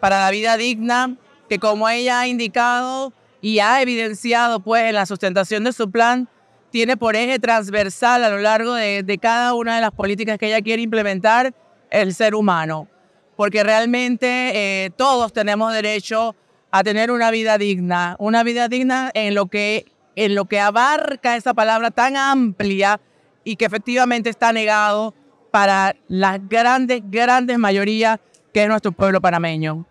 para 0.00 0.20
la 0.20 0.30
vida 0.30 0.56
digna, 0.56 1.16
que 1.48 1.58
como 1.58 1.88
ella 1.88 2.20
ha 2.20 2.26
indicado 2.26 3.12
y 3.40 3.58
ha 3.58 3.80
evidenciado 3.82 4.60
pues 4.60 4.84
en 4.84 4.94
la 4.94 5.06
sustentación 5.06 5.64
de 5.64 5.72
su 5.72 5.90
plan, 5.90 6.28
tiene 6.70 6.96
por 6.96 7.16
eje 7.16 7.38
transversal 7.38 8.24
a 8.24 8.30
lo 8.30 8.38
largo 8.38 8.74
de, 8.74 9.18
cada 9.20 9.54
una 9.54 9.76
de 9.76 9.80
las 9.80 9.92
políticas 9.92 10.38
que 10.38 10.46
ella 10.46 10.60
quiere 10.60 10.82
implementar 10.82 11.54
el 11.90 12.14
ser 12.14 12.34
humano. 12.34 12.88
Porque 13.36 13.64
realmente 13.64 14.84
eh, 14.84 14.90
todos 14.96 15.32
tenemos 15.32 15.72
derecho 15.72 16.36
a 16.70 16.82
tener 16.82 17.10
una 17.10 17.30
vida 17.30 17.58
digna, 17.58 18.16
una 18.18 18.42
vida 18.42 18.68
digna 18.68 19.10
en 19.14 19.34
lo 19.34 19.46
que, 19.46 19.86
en 20.16 20.34
lo 20.34 20.46
que 20.46 20.60
abarca 20.60 21.36
esa 21.36 21.54
palabra 21.54 21.90
tan 21.90 22.16
amplia 22.16 23.00
y 23.44 23.56
que 23.56 23.64
efectivamente 23.64 24.30
está 24.30 24.52
negado 24.52 25.14
para 25.50 25.94
la 26.08 26.38
grandes, 26.38 27.02
grandes 27.04 27.58
mayoría 27.58 28.20
que 28.52 28.62
es 28.62 28.68
nuestro 28.68 28.92
pueblo 28.92 29.20
panameño. 29.20 29.84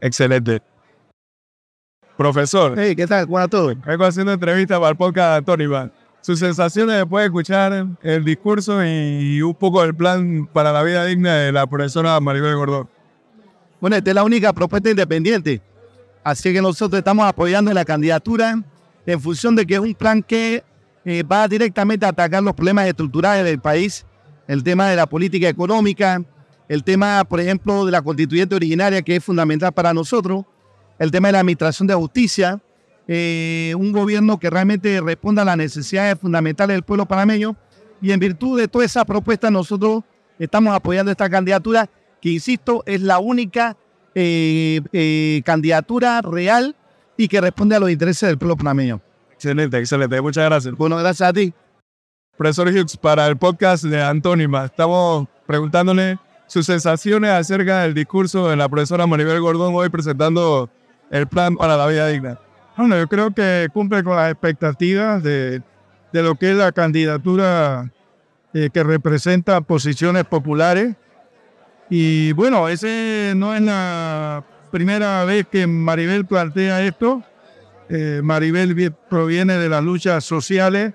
Excelente. 0.00 0.62
Profesor. 2.16 2.74
Hey, 2.78 2.94
¿qué 2.94 3.06
tal? 3.06 3.26
Buenas 3.26 3.48
tardes. 3.48 3.80
Vengo 3.84 4.04
haciendo 4.04 4.32
entrevista 4.32 4.78
para 4.78 4.90
el 4.90 4.96
podcast 4.96 5.40
de 5.40 5.42
Tony 5.46 5.66
sus 6.20 6.38
sensaciones 6.38 6.96
después 6.96 7.22
de 7.22 7.26
escuchar 7.26 7.86
el 8.02 8.24
discurso 8.24 8.84
y 8.84 9.40
un 9.42 9.54
poco 9.54 9.82
el 9.82 9.94
plan 9.94 10.48
para 10.52 10.72
la 10.72 10.82
vida 10.82 11.04
digna 11.04 11.34
de 11.36 11.52
la 11.52 11.66
profesora 11.66 12.18
Maribel 12.20 12.56
Gordón. 12.56 12.88
Bueno, 13.80 13.96
esta 13.96 14.10
es 14.10 14.14
la 14.14 14.24
única 14.24 14.52
propuesta 14.52 14.90
independiente. 14.90 15.62
Así 16.22 16.52
que 16.52 16.60
nosotros 16.60 16.98
estamos 16.98 17.26
apoyando 17.26 17.72
la 17.72 17.84
candidatura 17.84 18.62
en 19.06 19.20
función 19.20 19.56
de 19.56 19.66
que 19.66 19.74
es 19.74 19.80
un 19.80 19.94
plan 19.94 20.22
que 20.22 20.62
eh, 21.04 21.22
va 21.22 21.48
directamente 21.48 22.04
a 22.04 22.10
atacar 22.10 22.42
los 22.42 22.54
problemas 22.54 22.86
estructurales 22.86 23.44
del 23.44 23.58
país, 23.58 24.04
el 24.46 24.62
tema 24.62 24.88
de 24.88 24.96
la 24.96 25.06
política 25.06 25.48
económica, 25.48 26.22
el 26.68 26.84
tema, 26.84 27.24
por 27.24 27.40
ejemplo, 27.40 27.86
de 27.86 27.92
la 27.92 28.02
constituyente 28.02 28.54
originaria, 28.54 29.00
que 29.00 29.16
es 29.16 29.24
fundamental 29.24 29.72
para 29.72 29.94
nosotros, 29.94 30.44
el 30.98 31.10
tema 31.10 31.28
de 31.28 31.32
la 31.32 31.40
administración 31.40 31.88
de 31.88 31.94
justicia, 31.94 32.60
eh, 33.08 33.74
un 33.76 33.92
gobierno 33.92 34.38
que 34.38 34.50
realmente 34.50 35.00
responda 35.00 35.42
a 35.42 35.44
las 35.44 35.56
necesidades 35.56 36.18
fundamentales 36.18 36.74
del 36.74 36.82
pueblo 36.82 37.06
panameño. 37.06 37.56
Y 38.02 38.12
en 38.12 38.20
virtud 38.20 38.58
de 38.58 38.68
toda 38.68 38.84
esa 38.84 39.04
propuesta, 39.04 39.50
nosotros 39.50 40.04
estamos 40.38 40.74
apoyando 40.74 41.10
esta 41.10 41.28
candidatura, 41.28 41.88
que 42.20 42.30
insisto, 42.30 42.82
es 42.86 43.02
la 43.02 43.18
única 43.18 43.76
eh, 44.14 44.80
eh, 44.92 45.42
candidatura 45.44 46.22
real 46.22 46.74
y 47.16 47.28
que 47.28 47.40
responde 47.40 47.76
a 47.76 47.80
los 47.80 47.90
intereses 47.90 48.28
del 48.28 48.38
pueblo 48.38 48.56
panameño. 48.56 49.00
Excelente, 49.32 49.78
excelente. 49.78 50.20
Muchas 50.20 50.44
gracias. 50.44 50.74
Bueno, 50.74 50.96
gracias 50.96 51.28
a 51.28 51.32
ti. 51.32 51.52
Profesor 52.36 52.68
Hughes, 52.68 52.96
para 52.96 53.26
el 53.26 53.36
podcast 53.36 53.84
de 53.84 54.02
Antónima, 54.02 54.64
estamos 54.64 55.28
preguntándole 55.46 56.18
sus 56.46 56.66
sensaciones 56.66 57.30
acerca 57.30 57.82
del 57.82 57.94
discurso 57.94 58.48
de 58.48 58.56
la 58.56 58.68
profesora 58.68 59.06
Maribel 59.06 59.40
Gordón 59.40 59.74
hoy 59.74 59.88
presentando 59.88 60.70
el 61.10 61.26
plan 61.26 61.56
para 61.56 61.76
la 61.76 61.86
vida 61.86 62.06
digna. 62.08 62.38
Bueno, 62.76 62.96
yo 62.96 63.06
creo 63.08 63.30
que 63.32 63.68
cumple 63.72 64.02
con 64.02 64.16
las 64.16 64.30
expectativas 64.30 65.22
de, 65.22 65.62
de 66.12 66.22
lo 66.22 66.34
que 66.34 66.50
es 66.50 66.56
la 66.56 66.72
candidatura 66.72 67.90
eh, 68.52 68.70
que 68.72 68.82
representa 68.82 69.60
posiciones 69.60 70.24
populares. 70.24 70.96
Y 71.88 72.32
bueno, 72.32 72.68
ese 72.68 73.32
no 73.36 73.54
es 73.54 73.62
la 73.62 74.44
primera 74.70 75.24
vez 75.24 75.46
que 75.50 75.66
Maribel 75.66 76.24
plantea 76.26 76.82
esto. 76.82 77.22
Eh, 77.88 78.20
Maribel 78.22 78.92
proviene 79.08 79.54
de 79.54 79.68
las 79.68 79.82
luchas 79.82 80.24
sociales 80.24 80.94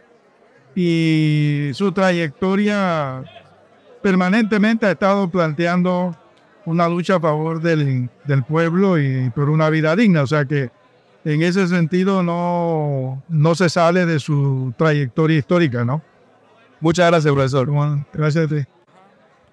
y 0.76 1.70
su 1.74 1.92
trayectoria 1.92 3.24
permanentemente 4.02 4.86
ha 4.86 4.92
estado 4.92 5.30
planteando 5.30 6.16
una 6.66 6.88
lucha 6.88 7.16
a 7.16 7.20
favor 7.20 7.62
del, 7.62 8.10
del 8.26 8.44
pueblo 8.44 8.98
y 8.98 9.30
por 9.30 9.50
una 9.50 9.70
vida 9.70 9.96
digna. 9.96 10.24
O 10.24 10.28
sea 10.28 10.46
que 10.46 10.72
en 11.26 11.42
ese 11.42 11.68
sentido 11.68 12.22
no, 12.22 13.24
no 13.28 13.56
se 13.56 13.68
sale 13.68 14.06
de 14.06 14.20
su 14.20 14.74
trayectoria 14.78 15.40
histórica, 15.40 15.84
¿no? 15.84 16.02
Muchas 16.80 17.08
gracias, 17.10 17.34
profesor. 17.34 17.68
gracias 18.14 18.46
a 18.46 18.48
ti. 18.48 18.64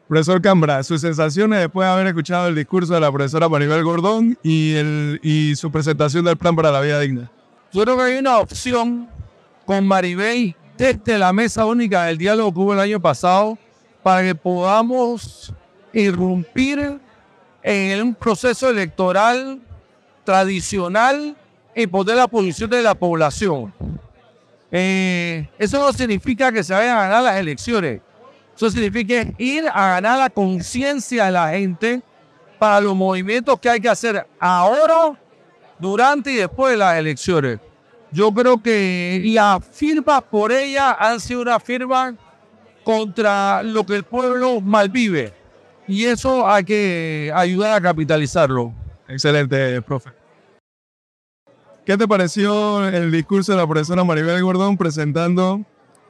Profesor 0.06 0.42
Cambra, 0.42 0.82
sus 0.82 1.00
sensaciones 1.00 1.60
después 1.60 1.86
de 1.86 1.92
haber 1.92 2.06
escuchado 2.08 2.48
el 2.48 2.54
discurso 2.54 2.92
de 2.92 3.00
la 3.00 3.10
profesora 3.10 3.48
Maribel 3.48 3.82
Gordón 3.82 4.36
y, 4.42 4.74
el, 4.74 5.18
y 5.22 5.56
su 5.56 5.72
presentación 5.72 6.26
del 6.26 6.36
plan 6.36 6.54
para 6.54 6.70
la 6.70 6.82
vida 6.82 7.00
digna. 7.00 7.30
Yo 7.72 7.82
creo 7.84 7.96
que 7.96 8.02
hay 8.02 8.18
una 8.18 8.38
opción 8.38 9.08
con 9.64 9.86
Maribel 9.86 10.54
desde 10.76 11.16
la 11.16 11.32
mesa 11.32 11.64
única 11.64 12.04
del 12.04 12.18
diálogo 12.18 12.52
que 12.52 12.58
hubo 12.60 12.74
el 12.74 12.80
año 12.80 13.00
pasado 13.00 13.56
para 14.02 14.22
que 14.22 14.34
podamos 14.34 15.54
irrumpir 15.94 17.00
en 17.62 18.02
un 18.02 18.14
proceso 18.14 18.68
electoral 18.68 19.62
tradicional 20.24 21.36
poner 21.90 22.16
la 22.16 22.28
posición 22.28 22.70
de 22.70 22.82
la 22.82 22.94
población. 22.94 23.72
Eh, 24.70 25.48
eso 25.58 25.78
no 25.78 25.92
significa 25.92 26.50
que 26.50 26.64
se 26.64 26.72
vayan 26.72 26.96
a 26.96 27.02
ganar 27.02 27.22
las 27.22 27.36
elecciones. 27.36 28.00
Eso 28.54 28.70
significa 28.70 29.26
ir 29.38 29.64
a 29.72 29.88
ganar 29.90 30.18
la 30.18 30.30
conciencia 30.30 31.26
de 31.26 31.32
la 31.32 31.50
gente 31.50 32.02
para 32.58 32.80
los 32.80 32.94
movimientos 32.94 33.58
que 33.58 33.68
hay 33.68 33.80
que 33.80 33.88
hacer 33.88 34.26
ahora, 34.38 35.18
durante 35.78 36.30
y 36.32 36.36
después 36.36 36.72
de 36.72 36.78
las 36.78 36.96
elecciones. 36.96 37.58
Yo 38.10 38.32
creo 38.32 38.62
que 38.62 39.22
las 39.24 39.64
firmas 39.64 40.22
por 40.22 40.52
ella 40.52 40.92
han 40.92 41.18
sido 41.18 41.40
una 41.40 41.58
firma 41.58 42.14
contra 42.84 43.62
lo 43.62 43.84
que 43.84 43.96
el 43.96 44.04
pueblo 44.04 44.60
malvive. 44.60 45.32
Y 45.88 46.04
eso 46.04 46.46
hay 46.46 46.64
que 46.64 47.32
ayudar 47.34 47.74
a 47.74 47.80
capitalizarlo. 47.80 48.72
Excelente, 49.08 49.82
profe. 49.82 50.21
¿Qué 51.84 51.96
te 51.96 52.06
pareció 52.06 52.86
el 52.86 53.10
discurso 53.10 53.50
de 53.50 53.58
la 53.58 53.66
profesora 53.66 54.04
Maribel 54.04 54.40
Gordón 54.40 54.76
presentando 54.76 55.62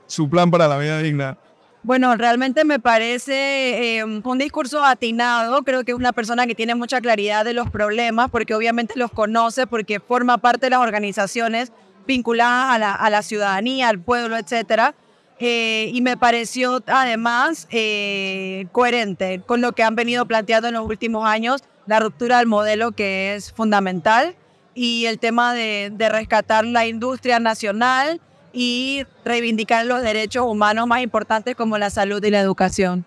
su 0.06 0.28
plan 0.28 0.50
para 0.50 0.68
la 0.68 0.76
vida 0.76 0.98
digna? 0.98 1.38
Bueno, 1.82 2.14
realmente 2.14 2.66
me 2.66 2.78
parece 2.78 3.96
eh, 3.96 4.04
un 4.04 4.38
discurso 4.38 4.84
atinado. 4.84 5.62
Creo 5.62 5.82
que 5.82 5.92
es 5.92 5.96
una 5.96 6.12
persona 6.12 6.46
que 6.46 6.54
tiene 6.54 6.74
mucha 6.74 7.00
claridad 7.00 7.46
de 7.46 7.54
los 7.54 7.70
problemas, 7.70 8.30
porque 8.30 8.54
obviamente 8.54 8.98
los 8.98 9.10
conoce, 9.10 9.66
porque 9.66 9.98
forma 9.98 10.36
parte 10.36 10.66
de 10.66 10.70
las 10.70 10.80
organizaciones 10.80 11.72
vinculadas 12.06 12.78
a 13.00 13.08
la, 13.08 13.22
ciudadanía, 13.22 13.88
al 13.88 13.98
pueblo, 13.98 14.36
etc. 14.36 14.94
Eh, 15.40 15.90
y 15.94 16.02
me 16.02 16.18
pareció 16.18 16.82
además 16.86 17.66
eh, 17.70 18.66
coherente 18.72 19.40
con 19.46 19.62
lo 19.62 19.72
que 19.72 19.82
han 19.84 19.96
venido 19.96 20.26
planteando 20.26 20.68
en 20.68 20.74
los 20.74 20.86
últimos 20.86 21.26
años, 21.26 21.62
la 21.86 21.98
ruptura 21.98 22.38
del 22.38 22.46
modelo 22.46 22.92
que 22.92 23.34
es 23.34 23.52
fundamental 23.52 24.36
y 24.74 25.06
el 25.06 25.18
tema 25.18 25.54
de, 25.54 25.92
rescatar 26.10 26.64
la 26.64 26.86
industria 26.86 27.38
nacional 27.38 28.20
y 28.52 29.04
reivindicar 29.24 29.86
los 29.86 30.02
derechos 30.02 30.44
humanos 30.46 30.86
más 30.86 31.02
importantes 31.02 31.54
como 31.56 31.78
la 31.78 31.90
salud 31.90 32.22
y 32.22 32.30
la 32.30 32.40
educación. 32.40 33.04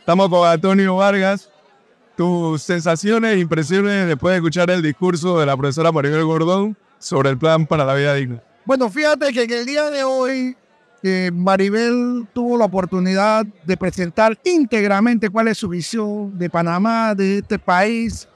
Estamos 0.00 0.28
con 0.28 0.48
Antonio 0.48 0.96
Vargas. 0.96 1.50
Tus 2.16 2.62
sensaciones 2.62 3.36
e 3.36 3.38
impresiones 3.38 4.08
después 4.08 4.32
de 4.32 4.38
escuchar 4.38 4.70
el 4.70 4.82
discurso 4.82 5.38
de 5.38 5.46
la 5.46 5.56
profesora 5.56 5.92
Maribel 5.92 6.24
Gordón 6.24 6.76
sobre 6.98 7.30
el 7.30 7.38
plan 7.38 7.64
para 7.64 7.84
la 7.84 7.94
vida 7.94 8.14
digna. 8.14 8.42
Bueno, 8.64 8.90
fíjate 8.90 9.32
que 9.32 9.44
en 9.44 9.52
el 9.52 9.66
día 9.66 9.88
de 9.88 10.02
hoy 10.02 10.56
eh, 11.02 11.30
Maribel 11.32 12.26
tuvo 12.32 12.58
la 12.58 12.64
oportunidad 12.64 13.46
de 13.64 13.76
presentar 13.76 14.36
íntegramente 14.44 15.30
cuál 15.30 15.46
es 15.48 15.58
su 15.58 15.68
visión 15.68 16.36
de 16.36 16.50
Panamá, 16.50 17.14
de 17.14 17.38
este 17.38 17.58
país, 17.58 18.28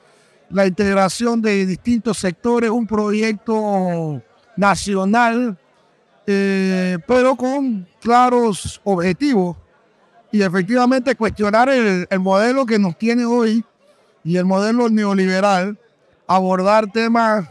la 0.52 0.66
integración 0.66 1.40
de 1.40 1.66
distintos 1.66 2.18
sectores, 2.18 2.70
un 2.70 2.86
proyecto 2.86 4.22
nacional 4.56 5.58
eh, 6.26 6.98
pero 7.06 7.34
con 7.34 7.86
claros 8.00 8.80
objetivos 8.84 9.56
y 10.30 10.42
efectivamente 10.42 11.16
cuestionar 11.16 11.68
el, 11.68 12.06
el 12.08 12.20
modelo 12.20 12.64
que 12.64 12.78
nos 12.78 12.96
tiene 12.96 13.24
hoy 13.24 13.64
y 14.22 14.36
el 14.36 14.44
modelo 14.44 14.88
neoliberal, 14.88 15.76
abordar 16.28 16.90
temas 16.92 17.48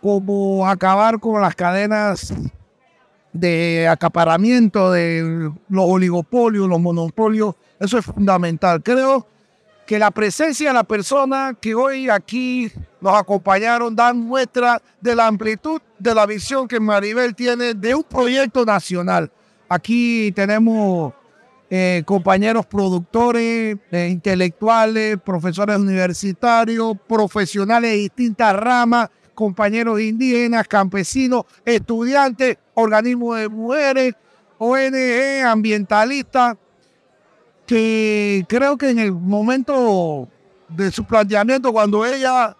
como 0.00 0.66
acabar 0.66 1.20
con 1.20 1.42
las 1.42 1.54
cadenas 1.54 2.32
de 3.32 3.86
acaparamiento 3.86 4.90
de 4.90 5.52
los 5.68 5.84
oligopolios, 5.86 6.66
los 6.66 6.80
monopolios, 6.80 7.54
eso 7.78 7.98
es 7.98 8.06
fundamental. 8.06 8.82
Creo 8.82 9.26
que 9.88 9.98
la 9.98 10.10
presencia 10.10 10.68
de 10.68 10.74
la 10.74 10.84
persona 10.84 11.56
que 11.58 11.74
hoy 11.74 12.10
aquí 12.10 12.70
nos 13.00 13.18
acompañaron 13.18 13.96
dan 13.96 14.18
muestra 14.18 14.82
de 15.00 15.16
la 15.16 15.26
amplitud 15.26 15.80
de 15.98 16.14
la 16.14 16.26
visión 16.26 16.68
que 16.68 16.78
Maribel 16.78 17.34
tiene 17.34 17.72
de 17.72 17.94
un 17.94 18.02
proyecto 18.02 18.66
nacional. 18.66 19.32
Aquí 19.66 20.30
tenemos 20.32 21.14
eh, 21.70 22.02
compañeros 22.04 22.66
productores, 22.66 23.78
eh, 23.90 24.08
intelectuales, 24.10 25.16
profesores 25.24 25.78
universitarios, 25.78 26.94
profesionales 27.08 27.90
de 27.92 27.96
distintas 27.96 28.54
ramas, 28.56 29.08
compañeros 29.34 30.02
indígenas, 30.02 30.68
campesinos, 30.68 31.46
estudiantes, 31.64 32.58
organismos 32.74 33.38
de 33.38 33.48
mujeres, 33.48 34.14
ONG, 34.58 35.46
ambientalistas, 35.46 36.58
que 37.68 38.46
creo 38.48 38.78
que 38.78 38.88
en 38.88 38.98
el 38.98 39.12
momento 39.12 40.26
de 40.70 40.90
su 40.90 41.04
planteamiento, 41.04 41.70
cuando 41.70 42.04
ella 42.04 42.56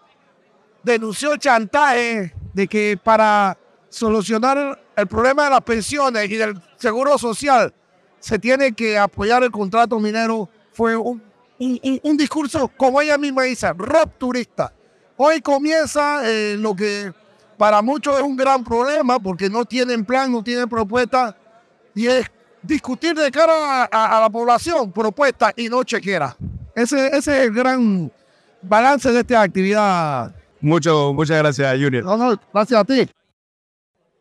denunció 0.82 1.34
chantaje 1.38 2.34
de 2.52 2.68
que 2.68 3.00
para 3.02 3.56
solucionar 3.88 4.78
el 4.94 5.06
problema 5.06 5.44
de 5.44 5.50
las 5.50 5.62
pensiones 5.62 6.30
y 6.30 6.36
del 6.36 6.60
seguro 6.76 7.16
social 7.16 7.72
se 8.20 8.38
tiene 8.38 8.72
que 8.74 8.98
apoyar 8.98 9.42
el 9.42 9.50
contrato 9.50 9.98
minero, 9.98 10.46
fue 10.72 10.94
un, 10.94 11.22
un, 11.58 12.00
un 12.02 12.16
discurso, 12.18 12.70
como 12.76 13.00
ella 13.00 13.16
misma 13.16 13.44
dice, 13.44 13.72
rupturista. 13.72 14.74
Hoy 15.16 15.40
comienza 15.40 16.20
eh, 16.24 16.56
lo 16.58 16.76
que 16.76 17.14
para 17.56 17.80
muchos 17.80 18.14
es 18.18 18.22
un 18.22 18.36
gran 18.36 18.62
problema 18.62 19.18
porque 19.18 19.48
no 19.48 19.64
tienen 19.64 20.04
plan, 20.04 20.30
no 20.30 20.44
tienen 20.44 20.68
propuesta 20.68 21.34
y 21.94 22.08
es 22.08 22.30
discutir 22.62 23.14
de 23.14 23.30
cara 23.30 23.84
a, 23.84 24.18
a 24.18 24.20
la 24.20 24.30
población 24.30 24.92
propuesta 24.92 25.52
y 25.56 25.68
no 25.68 25.84
chequera. 25.84 26.36
Ese, 26.74 27.08
ese 27.08 27.16
es 27.16 27.48
el 27.48 27.52
gran 27.52 28.10
balance 28.62 29.10
de 29.10 29.20
esta 29.20 29.42
actividad. 29.42 30.34
Mucho, 30.60 31.12
muchas 31.14 31.38
gracias, 31.38 31.72
Junior. 31.80 32.04
No, 32.04 32.16
no, 32.16 32.40
gracias 32.52 32.80
a 32.80 32.84
ti. 32.84 33.08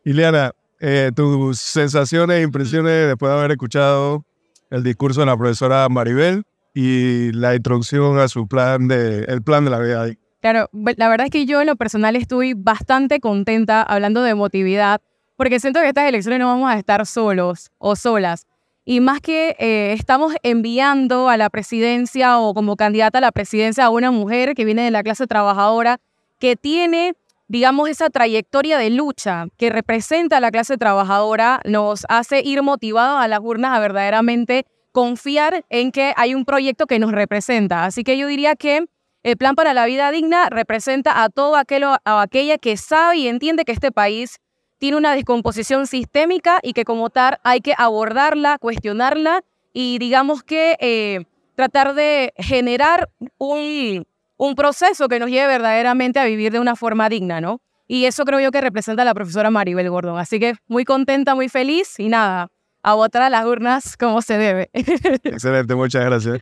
Ileana, 0.04 0.52
eh, 0.80 1.10
tus 1.14 1.58
sensaciones 1.58 2.38
e 2.38 2.42
impresiones 2.42 3.08
después 3.08 3.30
de 3.30 3.38
haber 3.38 3.50
escuchado 3.52 4.24
el 4.70 4.82
discurso 4.82 5.20
de 5.20 5.26
la 5.26 5.36
profesora 5.36 5.88
Maribel 5.88 6.44
y 6.74 7.32
la 7.32 7.54
introducción 7.54 8.18
a 8.18 8.28
su 8.28 8.46
plan 8.46 8.86
de, 8.88 9.24
el 9.24 9.42
plan 9.42 9.64
de 9.64 9.70
la 9.70 9.80
vida. 9.80 10.06
Claro, 10.40 10.70
la 10.72 11.08
verdad 11.08 11.26
es 11.26 11.32
que 11.32 11.46
yo 11.46 11.60
en 11.60 11.66
lo 11.66 11.76
personal 11.76 12.14
estoy 12.14 12.54
bastante 12.54 13.18
contenta 13.18 13.82
hablando 13.82 14.22
de 14.22 14.30
emotividad, 14.30 15.00
porque 15.38 15.60
siento 15.60 15.80
que 15.80 15.86
estas 15.86 16.08
elecciones 16.08 16.40
no 16.40 16.48
vamos 16.48 16.68
a 16.68 16.76
estar 16.76 17.06
solos 17.06 17.70
o 17.78 17.94
solas. 17.94 18.48
Y 18.84 18.98
más 18.98 19.20
que 19.20 19.54
eh, 19.60 19.92
estamos 19.96 20.34
enviando 20.42 21.28
a 21.28 21.36
la 21.36 21.48
presidencia 21.48 22.40
o 22.40 22.54
como 22.54 22.74
candidata 22.74 23.18
a 23.18 23.20
la 23.20 23.30
presidencia 23.30 23.84
a 23.84 23.90
una 23.90 24.10
mujer 24.10 24.54
que 24.54 24.64
viene 24.64 24.82
de 24.82 24.90
la 24.90 25.04
clase 25.04 25.28
trabajadora, 25.28 26.00
que 26.40 26.56
tiene, 26.56 27.14
digamos, 27.46 27.88
esa 27.88 28.10
trayectoria 28.10 28.78
de 28.78 28.90
lucha 28.90 29.46
que 29.56 29.70
representa 29.70 30.38
a 30.38 30.40
la 30.40 30.50
clase 30.50 30.76
trabajadora, 30.76 31.60
nos 31.64 32.04
hace 32.08 32.40
ir 32.40 32.64
motivados 32.64 33.22
a 33.22 33.28
las 33.28 33.38
urnas 33.40 33.76
a 33.76 33.78
verdaderamente 33.78 34.66
confiar 34.90 35.64
en 35.68 35.92
que 35.92 36.14
hay 36.16 36.34
un 36.34 36.44
proyecto 36.44 36.86
que 36.86 36.98
nos 36.98 37.12
representa. 37.12 37.84
Así 37.84 38.02
que 38.02 38.18
yo 38.18 38.26
diría 38.26 38.56
que 38.56 38.86
el 39.22 39.36
Plan 39.36 39.54
para 39.54 39.72
la 39.72 39.86
Vida 39.86 40.10
Digna 40.10 40.48
representa 40.50 41.22
a 41.22 41.28
todo 41.28 41.54
aquello, 41.54 41.94
a 42.04 42.22
aquella 42.22 42.58
que 42.58 42.76
sabe 42.76 43.18
y 43.18 43.28
entiende 43.28 43.64
que 43.64 43.72
este 43.72 43.92
país 43.92 44.40
tiene 44.78 44.96
una 44.96 45.14
descomposición 45.14 45.86
sistémica 45.86 46.60
y 46.62 46.72
que 46.72 46.84
como 46.84 47.10
tal 47.10 47.38
hay 47.44 47.60
que 47.60 47.74
abordarla, 47.76 48.58
cuestionarla 48.58 49.42
y 49.72 49.98
digamos 49.98 50.42
que 50.42 50.76
eh, 50.80 51.24
tratar 51.54 51.94
de 51.94 52.32
generar 52.36 53.10
un, 53.38 54.06
un 54.36 54.54
proceso 54.54 55.08
que 55.08 55.18
nos 55.18 55.28
lleve 55.28 55.48
verdaderamente 55.48 56.20
a 56.20 56.24
vivir 56.24 56.52
de 56.52 56.60
una 56.60 56.76
forma 56.76 57.08
digna, 57.08 57.40
¿no? 57.40 57.60
Y 57.86 58.04
eso 58.04 58.24
creo 58.24 58.38
yo 58.38 58.50
que 58.50 58.60
representa 58.60 59.02
a 59.02 59.04
la 59.04 59.14
profesora 59.14 59.50
Maribel 59.50 59.88
Gordon. 59.88 60.18
Así 60.18 60.38
que 60.38 60.54
muy 60.68 60.84
contenta, 60.84 61.34
muy 61.34 61.48
feliz 61.48 61.98
y 61.98 62.08
nada, 62.08 62.48
a 62.82 62.94
votar 62.94 63.22
a 63.22 63.30
las 63.30 63.44
urnas 63.46 63.96
como 63.96 64.22
se 64.22 64.36
debe. 64.36 64.70
Excelente, 64.72 65.74
muchas 65.74 66.04
gracias. 66.04 66.40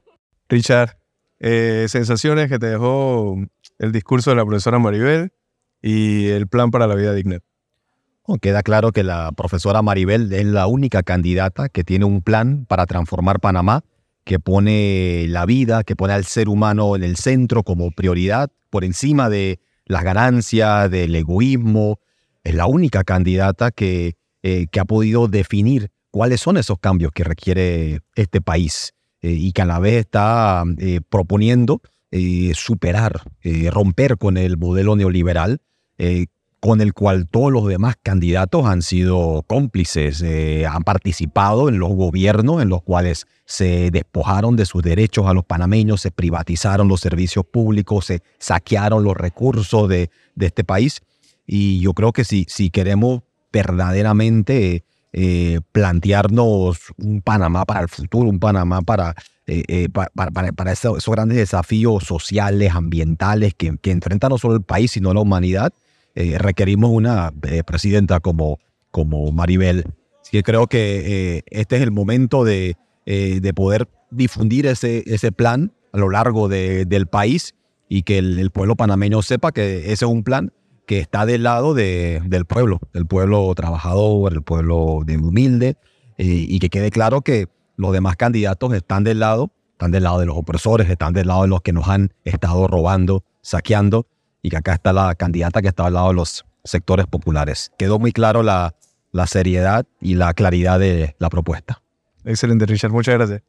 Richard, 0.49 0.99
eh, 1.39 1.87
sensaciones 1.89 2.49
que 2.49 2.59
te 2.59 2.67
dejó 2.67 3.37
el 3.79 3.93
discurso 3.93 4.31
de 4.31 4.37
la 4.37 4.45
profesora 4.45 4.79
Maribel 4.79 5.33
y 5.81 6.29
el 6.29 6.49
plan 6.49 6.71
para 6.71 6.87
la 6.87 6.95
vida 6.95 7.15
digna. 7.15 7.39
Queda 8.41 8.63
claro 8.65 8.91
que 8.91 9.05
la 9.05 9.31
profesora 9.33 9.83
Maribel 9.83 10.33
es 10.33 10.45
la 10.45 10.67
única 10.67 11.05
candidata 11.05 11.69
que 11.69 11.85
tiene 11.85 12.05
un 12.05 12.23
plan 12.23 12.67
para 12.67 12.85
transformar 12.87 13.39
Panamá, 13.39 13.85
que 14.25 14.41
pone 14.41 15.27
la 15.29 15.47
vida, 15.47 15.85
que 15.85 15.95
pone 15.95 16.13
al 16.13 16.25
ser 16.25 16.49
humano 16.49 16.97
en 16.97 17.05
el 17.05 17.17
centro 17.17 17.63
como 17.63 17.93
prioridad, 17.93 18.51
por 18.69 18.85
encima 18.85 19.31
de 19.31 19.61
las 19.85 20.03
ganancias, 20.03 20.91
del 20.91 21.15
egoísmo. 21.15 22.01
Es 22.43 22.57
la 22.57 22.67
única 22.67 23.05
candidata 23.05 23.71
que, 23.71 24.17
eh, 24.43 24.67
que 24.73 24.81
ha 24.81 24.85
podido 24.85 25.29
definir 25.29 25.93
cuáles 26.11 26.41
son 26.41 26.57
esos 26.57 26.81
cambios 26.81 27.13
que 27.13 27.23
requiere 27.23 28.01
este 28.17 28.41
país 28.41 28.93
eh, 29.23 29.31
y 29.31 29.53
que 29.53 29.63
a 29.63 29.67
la 29.67 29.79
vez 29.79 30.01
está 30.01 30.65
eh, 30.79 31.01
proponiendo 31.09 31.81
superar, 32.55 33.21
romper 33.71 34.17
con 34.17 34.39
el 34.39 34.57
modelo 34.57 34.97
neoliberal 34.97 35.61
con 36.67 36.81
el 36.81 36.95
cual 36.95 37.29
todos 37.29 37.53
los 37.53 37.69
demás 37.69 37.95
candidatos 38.03 38.67
han 38.67 38.83
sido 38.83 39.45
cómplices, 39.47 40.21
eh, 40.23 40.67
han 40.67 40.83
participado 40.83 41.69
en 41.69 41.79
los 41.79 41.91
gobiernos 41.91 42.61
en 42.61 42.71
los 42.71 42.83
cuales 42.83 43.29
se 43.45 43.93
despojaron 43.93 44.57
de 44.57 44.67
sus 44.67 44.83
derechos 44.83 45.29
a 45.29 45.33
los 45.33 45.45
panameños, 45.45 46.01
se 46.01 46.11
privatizaron 46.11 46.89
los 46.89 47.01
servicios 47.01 47.45
públicos, 47.47 48.07
se 48.07 48.21
saquearon 48.41 49.05
los 49.05 49.17
recursos 49.17 49.89
de, 49.89 50.11
este 50.41 50.65
país. 50.65 51.03
Y 51.47 51.79
yo 51.79 51.95
creo 51.95 52.13
que 52.13 52.25
si, 52.25 52.47
si 52.49 52.71
queremos 52.71 53.21
verdaderamente 53.53 54.83
eh, 55.13 55.61
plantearnos 55.71 56.79
un 56.97 57.23
Panamá 57.23 57.65
para 57.65 57.83
el 57.83 57.89
futuro, 57.89 58.29
un 58.29 58.41
Panamá 58.41 58.83
para, 58.83 59.15
eh, 59.47 59.63
eh, 59.69 59.89
pa- 59.89 60.11
para, 60.13 60.73
esos 60.73 61.07
grandes 61.07 61.39
desafíos 61.39 62.03
sociales, 62.03 62.75
ambientales 62.75 63.55
que, 63.55 63.79
que 63.81 63.93
enfrenta 63.93 64.29
no 64.29 64.37
solo 64.37 64.57
el 64.57 64.63
país, 64.63 64.91
sino 64.91 65.15
la 65.15 65.21
humanidad, 65.21 65.73
eh, 66.17 66.39
requerimos 66.39 66.91
una 66.91 67.33
eh, 67.49 67.63
presidenta 67.63 68.19
como, 68.21 68.59
como 68.91 69.31
Maribel. 69.31 69.85
Así 70.21 70.33
que 70.33 70.43
creo 70.43 70.67
que 70.67 71.37
eh, 71.37 71.43
este 71.47 71.77
es 71.77 71.83
el 71.83 71.93
momento 71.93 72.43
de, 72.45 72.77
de 73.05 73.55
poder 73.55 73.89
difundir 74.11 74.67
ese, 74.67 75.05
ese 75.07 75.31
plan 75.31 75.73
a 75.93 75.99
lo 75.99 76.11
largo 76.11 76.49
de- 76.49 76.85
del 76.85 77.07
país 77.07 77.55
y 77.89 78.03
que 78.03 78.19
el, 78.19 78.51
pueblo 78.51 78.75
panameño 78.75 79.23
sepa 79.23 79.53
que 79.53 79.93
ese 79.93 80.05
es 80.05 80.11
un 80.11 80.25
plan 80.25 80.53
que 80.87 80.99
está 80.99 81.27
del 81.27 81.45
lado 81.45 81.75
de- 81.75 82.21
del 82.27 82.45
pueblo, 82.45 82.81
del 82.93 83.07
pueblo 83.07 83.53
trabajador, 83.55 84.33
el 84.33 84.43
pueblo 84.43 85.03
de 85.07 85.17
humilde, 85.19 85.77
y 86.19 86.59
que 86.59 86.71
quede 86.71 86.91
claro 86.91 87.21
que 87.21 87.47
los 87.77 87.93
demás 87.93 88.17
candidatos 88.17 88.73
están 88.75 89.05
del 89.05 89.21
lado, 89.21 89.53
están 89.73 89.91
del 89.91 90.05
lado 90.05 90.19
de 90.19 90.27
los 90.27 90.37
opresores, 90.37 90.89
están 90.89 91.13
del 91.13 91.27
lado 91.29 91.43
de 91.43 91.49
los 91.49 91.61
que 91.61 91.73
nos 91.73 91.87
han 91.89 92.13
estado 92.25 92.67
robando, 92.67 93.23
saqueando, 93.43 94.07
y 94.47 94.49
que 94.49 94.57
acá 94.59 94.75
está 94.75 94.93
la 94.93 95.13
candidata 95.17 95.61
que 95.61 95.67
está 95.67 95.87
al 95.87 95.95
lado 95.95 96.07
de 96.11 96.15
los 96.15 96.47
sectores 96.63 97.09
populares. 97.09 97.73
Quedó 97.77 97.99
muy 97.99 98.13
claro 98.13 98.45
la, 98.45 98.77
la 99.11 99.27
seriedad 99.27 99.85
y 100.01 100.15
la 100.15 100.35
claridad 100.35 100.79
de 100.79 101.17
la 101.19 101.31
propuesta. 101.31 101.83
Excelente, 102.25 102.65
Richard, 102.65 102.93
muchas 102.93 103.17
gracias. 103.17 103.43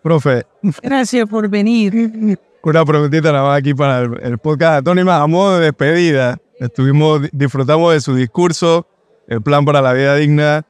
Profe, 0.00 0.46
Gracias 0.80 1.28
por 1.28 1.48
venir. 1.48 2.38
una 2.62 2.84
preguntita 2.84 3.32
nada 3.32 3.48
más 3.48 3.58
aquí 3.58 3.74
para 3.74 4.02
el, 4.02 4.16
el 4.22 4.38
podcast 4.38 4.78
Antónima. 4.78 5.20
A 5.20 5.26
modo 5.26 5.58
de 5.58 5.64
despedida, 5.64 6.38
estuvimos, 6.60 7.22
disfrutamos 7.32 7.92
de 7.92 8.00
su 8.00 8.14
discurso, 8.14 8.86
el 9.26 9.42
plan 9.42 9.64
para 9.64 9.82
la 9.82 9.92
vida 9.92 10.14
digna, 10.14 10.64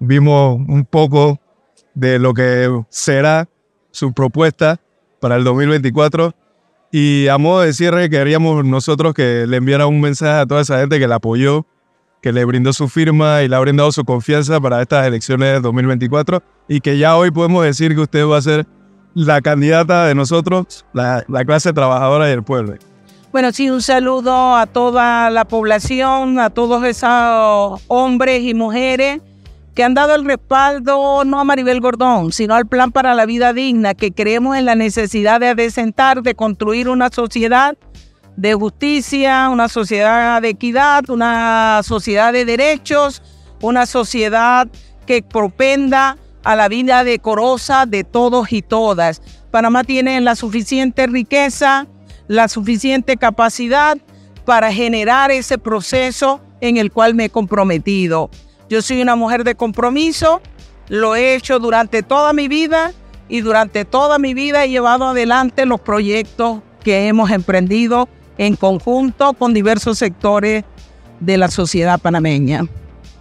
vimos 0.00 0.56
un 0.56 0.84
poco 0.84 1.40
de 1.94 2.18
lo 2.18 2.34
que 2.34 2.68
será 2.90 3.48
su 3.90 4.12
propuesta 4.12 4.82
para 5.18 5.36
el 5.36 5.44
2024. 5.44 6.34
Y 6.90 7.28
a 7.28 7.38
modo 7.38 7.62
de 7.62 7.72
cierre, 7.72 8.08
queríamos 8.08 8.64
nosotros 8.64 9.12
que 9.14 9.46
le 9.46 9.56
enviara 9.56 9.86
un 9.86 10.00
mensaje 10.00 10.40
a 10.40 10.46
toda 10.46 10.60
esa 10.60 10.78
gente 10.78 10.98
que 10.98 11.08
la 11.08 11.16
apoyó, 11.16 11.66
que 12.22 12.32
le 12.32 12.44
brindó 12.44 12.72
su 12.72 12.88
firma 12.88 13.42
y 13.42 13.48
le 13.48 13.56
ha 13.56 13.60
brindado 13.60 13.92
su 13.92 14.04
confianza 14.04 14.60
para 14.60 14.80
estas 14.82 15.06
elecciones 15.06 15.54
de 15.54 15.60
2024 15.60 16.42
y 16.68 16.80
que 16.80 16.98
ya 16.98 17.16
hoy 17.16 17.30
podemos 17.30 17.64
decir 17.64 17.94
que 17.94 18.00
usted 18.00 18.26
va 18.26 18.38
a 18.38 18.42
ser 18.42 18.66
la 19.14 19.40
candidata 19.40 20.06
de 20.06 20.14
nosotros, 20.14 20.84
la, 20.92 21.24
la 21.28 21.44
clase 21.44 21.72
trabajadora 21.72 22.28
y 22.28 22.32
el 22.32 22.42
pueblo. 22.42 22.74
Bueno, 23.32 23.52
sí, 23.52 23.68
un 23.68 23.82
saludo 23.82 24.56
a 24.56 24.66
toda 24.66 25.30
la 25.30 25.44
población, 25.44 26.38
a 26.38 26.50
todos 26.50 26.84
esos 26.84 27.82
hombres 27.88 28.42
y 28.42 28.54
mujeres 28.54 29.20
que 29.76 29.84
han 29.84 29.92
dado 29.92 30.14
el 30.14 30.24
respaldo 30.24 31.22
no 31.26 31.38
a 31.38 31.44
Maribel 31.44 31.82
Gordón, 31.82 32.32
sino 32.32 32.54
al 32.54 32.66
Plan 32.66 32.92
para 32.92 33.14
la 33.14 33.26
Vida 33.26 33.52
Digna, 33.52 33.92
que 33.92 34.10
creemos 34.10 34.56
en 34.56 34.64
la 34.64 34.74
necesidad 34.74 35.38
de 35.38 35.48
adecentar, 35.48 36.22
de 36.22 36.34
construir 36.34 36.88
una 36.88 37.10
sociedad 37.10 37.76
de 38.38 38.54
justicia, 38.54 39.50
una 39.50 39.68
sociedad 39.68 40.40
de 40.40 40.48
equidad, 40.48 41.10
una 41.10 41.82
sociedad 41.84 42.32
de 42.32 42.46
derechos, 42.46 43.22
una 43.60 43.84
sociedad 43.84 44.66
que 45.04 45.22
propenda 45.22 46.16
a 46.42 46.56
la 46.56 46.68
vida 46.68 47.04
decorosa 47.04 47.84
de 47.84 48.02
todos 48.02 48.52
y 48.52 48.62
todas. 48.62 49.20
Panamá 49.50 49.84
tiene 49.84 50.18
la 50.22 50.36
suficiente 50.36 51.06
riqueza, 51.06 51.86
la 52.28 52.48
suficiente 52.48 53.18
capacidad 53.18 53.98
para 54.46 54.72
generar 54.72 55.30
ese 55.30 55.58
proceso 55.58 56.40
en 56.62 56.78
el 56.78 56.90
cual 56.90 57.14
me 57.14 57.26
he 57.26 57.30
comprometido. 57.30 58.30
Yo 58.68 58.82
soy 58.82 59.00
una 59.00 59.14
mujer 59.14 59.44
de 59.44 59.54
compromiso, 59.54 60.40
lo 60.88 61.14
he 61.14 61.34
hecho 61.34 61.58
durante 61.58 62.02
toda 62.02 62.32
mi 62.32 62.48
vida 62.48 62.92
y 63.28 63.40
durante 63.40 63.84
toda 63.84 64.18
mi 64.18 64.34
vida 64.34 64.64
he 64.64 64.68
llevado 64.68 65.06
adelante 65.06 65.66
los 65.66 65.80
proyectos 65.80 66.60
que 66.82 67.06
hemos 67.08 67.30
emprendido 67.30 68.08
en 68.38 68.56
conjunto 68.56 69.34
con 69.34 69.54
diversos 69.54 69.98
sectores 69.98 70.64
de 71.20 71.36
la 71.36 71.48
sociedad 71.48 72.00
panameña. 72.00 72.66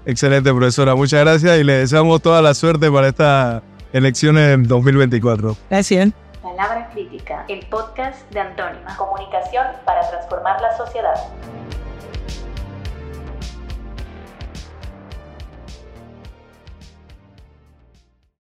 Excelente, 0.05 0.51
profesora. 0.51 0.95
Muchas 0.95 1.21
gracias 1.21 1.59
y 1.59 1.63
le 1.63 1.73
deseamos 1.73 2.21
toda 2.21 2.41
la 2.41 2.53
suerte 2.53 2.91
para 2.91 3.07
estas 3.07 3.63
elecciones 3.93 4.53
en 4.53 4.67
2024. 4.67 5.55
Gracias. 5.69 6.11
Palabra 6.41 6.89
Crítica, 6.93 7.45
el 7.47 7.65
podcast 7.67 8.29
de 8.31 8.39
Antónima. 8.39 8.95
Comunicación 8.97 9.65
para 9.85 10.07
transformar 10.09 10.61
la 10.61 10.77
sociedad. 10.77 11.15